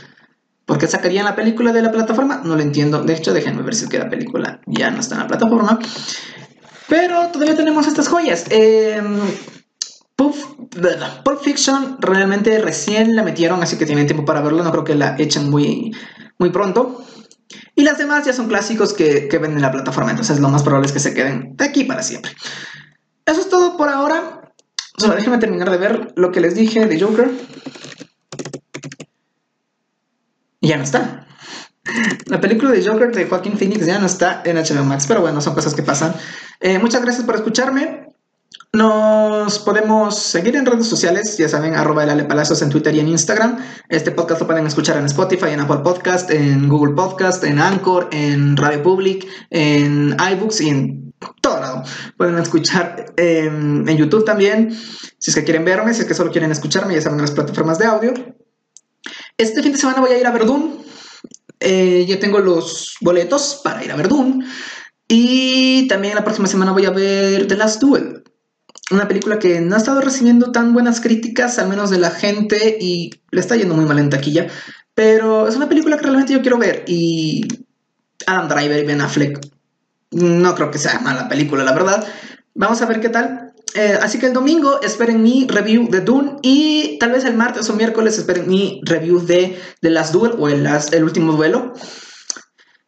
¿Por 0.65 0.77
qué 0.77 0.87
sacarían 0.87 1.23
la 1.23 1.37
película 1.37 1.71
de 1.71 1.81
la 1.81 1.91
plataforma? 1.93 2.41
No 2.43 2.57
lo 2.57 2.61
entiendo. 2.61 3.01
De 3.01 3.13
hecho, 3.13 3.31
déjenme 3.31 3.61
ver 3.61 3.75
si 3.75 3.85
es 3.85 3.89
que 3.89 3.97
la 3.97 4.09
película 4.09 4.59
ya 4.65 4.91
no 4.91 4.99
está 4.99 5.15
en 5.15 5.21
la 5.21 5.27
plataforma. 5.27 5.79
Pero 6.89 7.27
todavía 7.27 7.55
tenemos 7.55 7.87
estas 7.87 8.09
joyas. 8.09 8.43
Eh, 8.49 9.01
Pulp, 11.23 11.41
Fiction 11.41 11.97
realmente 11.99 12.57
recién 12.59 13.15
la 13.15 13.23
metieron, 13.23 13.61
así 13.61 13.77
que 13.77 13.85
tienen 13.85 14.05
tiempo 14.05 14.25
para 14.25 14.41
verlo. 14.41 14.63
No 14.63 14.71
creo 14.71 14.83
que 14.83 14.95
la 14.95 15.15
echen 15.17 15.49
muy, 15.49 15.91
muy 16.37 16.49
pronto. 16.49 17.03
Y 17.75 17.83
las 17.83 17.97
demás 17.97 18.25
ya 18.25 18.33
son 18.33 18.47
clásicos 18.47 18.93
que, 18.93 19.27
ven 19.41 19.53
en 19.53 19.61
la 19.61 19.71
plataforma, 19.71 20.11
entonces 20.11 20.39
lo 20.39 20.49
más 20.49 20.63
probable 20.63 20.87
es 20.87 20.93
que 20.93 20.99
se 20.99 21.13
queden 21.13 21.55
de 21.57 21.65
aquí 21.65 21.83
para 21.83 22.03
siempre. 22.03 22.31
Eso 23.25 23.41
es 23.41 23.49
todo 23.49 23.75
por 23.75 23.89
ahora. 23.89 24.53
Solo 24.97 25.15
déjenme 25.15 25.37
terminar 25.37 25.69
de 25.69 25.77
ver 25.77 26.13
lo 26.15 26.31
que 26.31 26.41
les 26.41 26.55
dije 26.55 26.85
de 26.85 26.99
Joker. 26.99 27.31
Y 30.59 30.67
ya 30.67 30.77
no 30.77 30.83
está. 30.83 31.27
La 32.27 32.39
película 32.39 32.71
de 32.71 32.85
Joker 32.85 33.11
de 33.13 33.25
Joaquín 33.25 33.57
Phoenix 33.57 33.85
ya 33.85 33.99
no 33.99 34.05
está 34.05 34.41
en 34.45 34.57
HBO 34.57 34.85
Max, 34.85 35.05
pero 35.07 35.21
bueno, 35.21 35.41
son 35.41 35.55
cosas 35.55 35.73
que 35.73 35.83
pasan. 35.83 36.13
Eh, 36.59 36.77
muchas 36.79 37.01
gracias 37.01 37.25
por 37.25 37.35
escucharme. 37.35 38.10
Nos 38.73 39.59
podemos 39.59 40.17
seguir 40.17 40.55
en 40.55 40.65
redes 40.65 40.87
sociales, 40.87 41.37
ya 41.37 41.49
saben, 41.49 41.75
arroba 41.75 42.05
el 42.05 42.25
Palazos 42.25 42.61
en 42.61 42.69
Twitter 42.69 42.95
y 42.95 43.01
en 43.01 43.09
Instagram. 43.09 43.57
Este 43.89 44.11
podcast 44.11 44.39
lo 44.39 44.47
pueden 44.47 44.65
escuchar 44.65 44.95
en 44.95 45.03
Spotify, 45.07 45.47
en 45.49 45.59
Apple 45.59 45.79
Podcast, 45.83 46.31
en 46.31 46.69
Google 46.69 46.95
Podcast, 46.95 47.43
en 47.43 47.59
Anchor, 47.59 48.07
en 48.13 48.55
Radio 48.55 48.81
Public, 48.81 49.27
en 49.49 50.15
iBooks 50.17 50.61
y 50.61 50.69
en 50.69 51.13
todo 51.41 51.59
lado. 51.59 51.83
Pueden 52.15 52.37
escuchar 52.37 53.07
en, 53.17 53.85
YouTube 53.87 54.23
también, 54.23 54.71
si 55.17 55.31
es 55.31 55.35
que 55.35 55.43
quieren 55.43 55.65
verme, 55.65 55.93
si 55.93 56.03
es 56.03 56.07
que 56.07 56.13
solo 56.13 56.31
quieren 56.31 56.53
escucharme, 56.53 56.95
ya 56.95 57.01
saben, 57.01 57.19
en 57.19 57.23
las 57.23 57.31
plataformas 57.31 57.77
de 57.77 57.87
audio. 57.87 58.13
Este 59.35 59.61
fin 59.61 59.73
de 59.73 59.79
semana 59.79 59.99
voy 59.99 60.11
a 60.11 60.17
ir 60.17 60.25
a 60.25 60.31
Verdún. 60.31 60.81
Eh, 61.59 62.05
ya 62.07 62.19
tengo 62.19 62.39
los 62.39 62.95
boletos 63.01 63.59
para 63.65 63.83
ir 63.83 63.91
a 63.91 63.97
Verdún. 63.97 64.45
Y 65.09 65.89
también 65.89 66.15
la 66.15 66.23
próxima 66.23 66.47
semana 66.47 66.71
voy 66.71 66.85
a 66.85 66.91
ver 66.91 67.47
The 67.47 67.57
Last 67.57 67.81
Duel 67.81 68.23
una 68.91 69.07
película 69.07 69.39
que 69.39 69.61
no 69.61 69.75
ha 69.75 69.77
estado 69.77 70.01
recibiendo 70.01 70.51
tan 70.51 70.73
buenas 70.73 71.01
críticas, 71.01 71.59
al 71.59 71.69
menos 71.69 71.89
de 71.89 71.99
la 71.99 72.11
gente, 72.11 72.77
y 72.79 73.11
le 73.31 73.39
está 73.39 73.55
yendo 73.55 73.75
muy 73.75 73.85
mal 73.85 73.99
en 73.99 74.09
taquilla. 74.09 74.47
Pero 74.93 75.47
es 75.47 75.55
una 75.55 75.69
película 75.69 75.97
que 75.97 76.03
realmente 76.03 76.33
yo 76.33 76.41
quiero 76.41 76.57
ver. 76.57 76.83
Y 76.87 77.47
Adam 78.27 78.47
Driver 78.47 78.83
y 78.83 78.85
Ben 78.85 79.01
Affleck, 79.01 79.39
no 80.11 80.55
creo 80.55 80.71
que 80.71 80.77
sea 80.77 80.99
mala 80.99 81.27
película, 81.27 81.63
la 81.63 81.73
verdad. 81.73 82.05
Vamos 82.53 82.81
a 82.81 82.85
ver 82.85 82.99
qué 82.99 83.09
tal. 83.09 83.53
Eh, 83.73 83.97
así 84.01 84.19
que 84.19 84.25
el 84.25 84.33
domingo 84.33 84.81
esperen 84.81 85.23
mi 85.23 85.47
review 85.47 85.89
de 85.89 86.01
Dune 86.01 86.35
y 86.41 86.97
tal 86.99 87.11
vez 87.11 87.23
el 87.23 87.35
martes 87.35 87.69
o 87.69 87.73
miércoles 87.73 88.17
esperen 88.17 88.49
mi 88.49 88.81
review 88.83 89.25
de 89.25 89.57
The 89.79 89.89
Last 89.89 90.13
Duel 90.13 90.33
o 90.37 90.49
el, 90.49 90.67
el 90.91 91.03
último 91.03 91.33
duelo. 91.33 91.73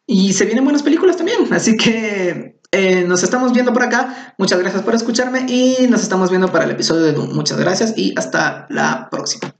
Y 0.06 0.34
se 0.34 0.44
vienen 0.44 0.64
buenas 0.64 0.82
películas 0.82 1.16
también, 1.16 1.50
así 1.50 1.78
que 1.78 2.60
eh, 2.74 3.04
nos 3.06 3.22
estamos 3.22 3.52
viendo 3.52 3.72
por 3.72 3.82
acá. 3.82 4.34
Muchas 4.36 4.58
gracias 4.58 4.82
por 4.82 4.94
escucharme 4.94 5.46
y 5.48 5.86
nos 5.88 6.02
estamos 6.02 6.30
viendo 6.30 6.50
para 6.50 6.64
el 6.64 6.72
episodio 6.72 7.02
de 7.02 7.12
Doom. 7.12 7.32
Muchas 7.32 7.58
gracias 7.58 7.94
y 7.96 8.14
hasta 8.16 8.66
la 8.68 9.08
próxima. 9.10 9.54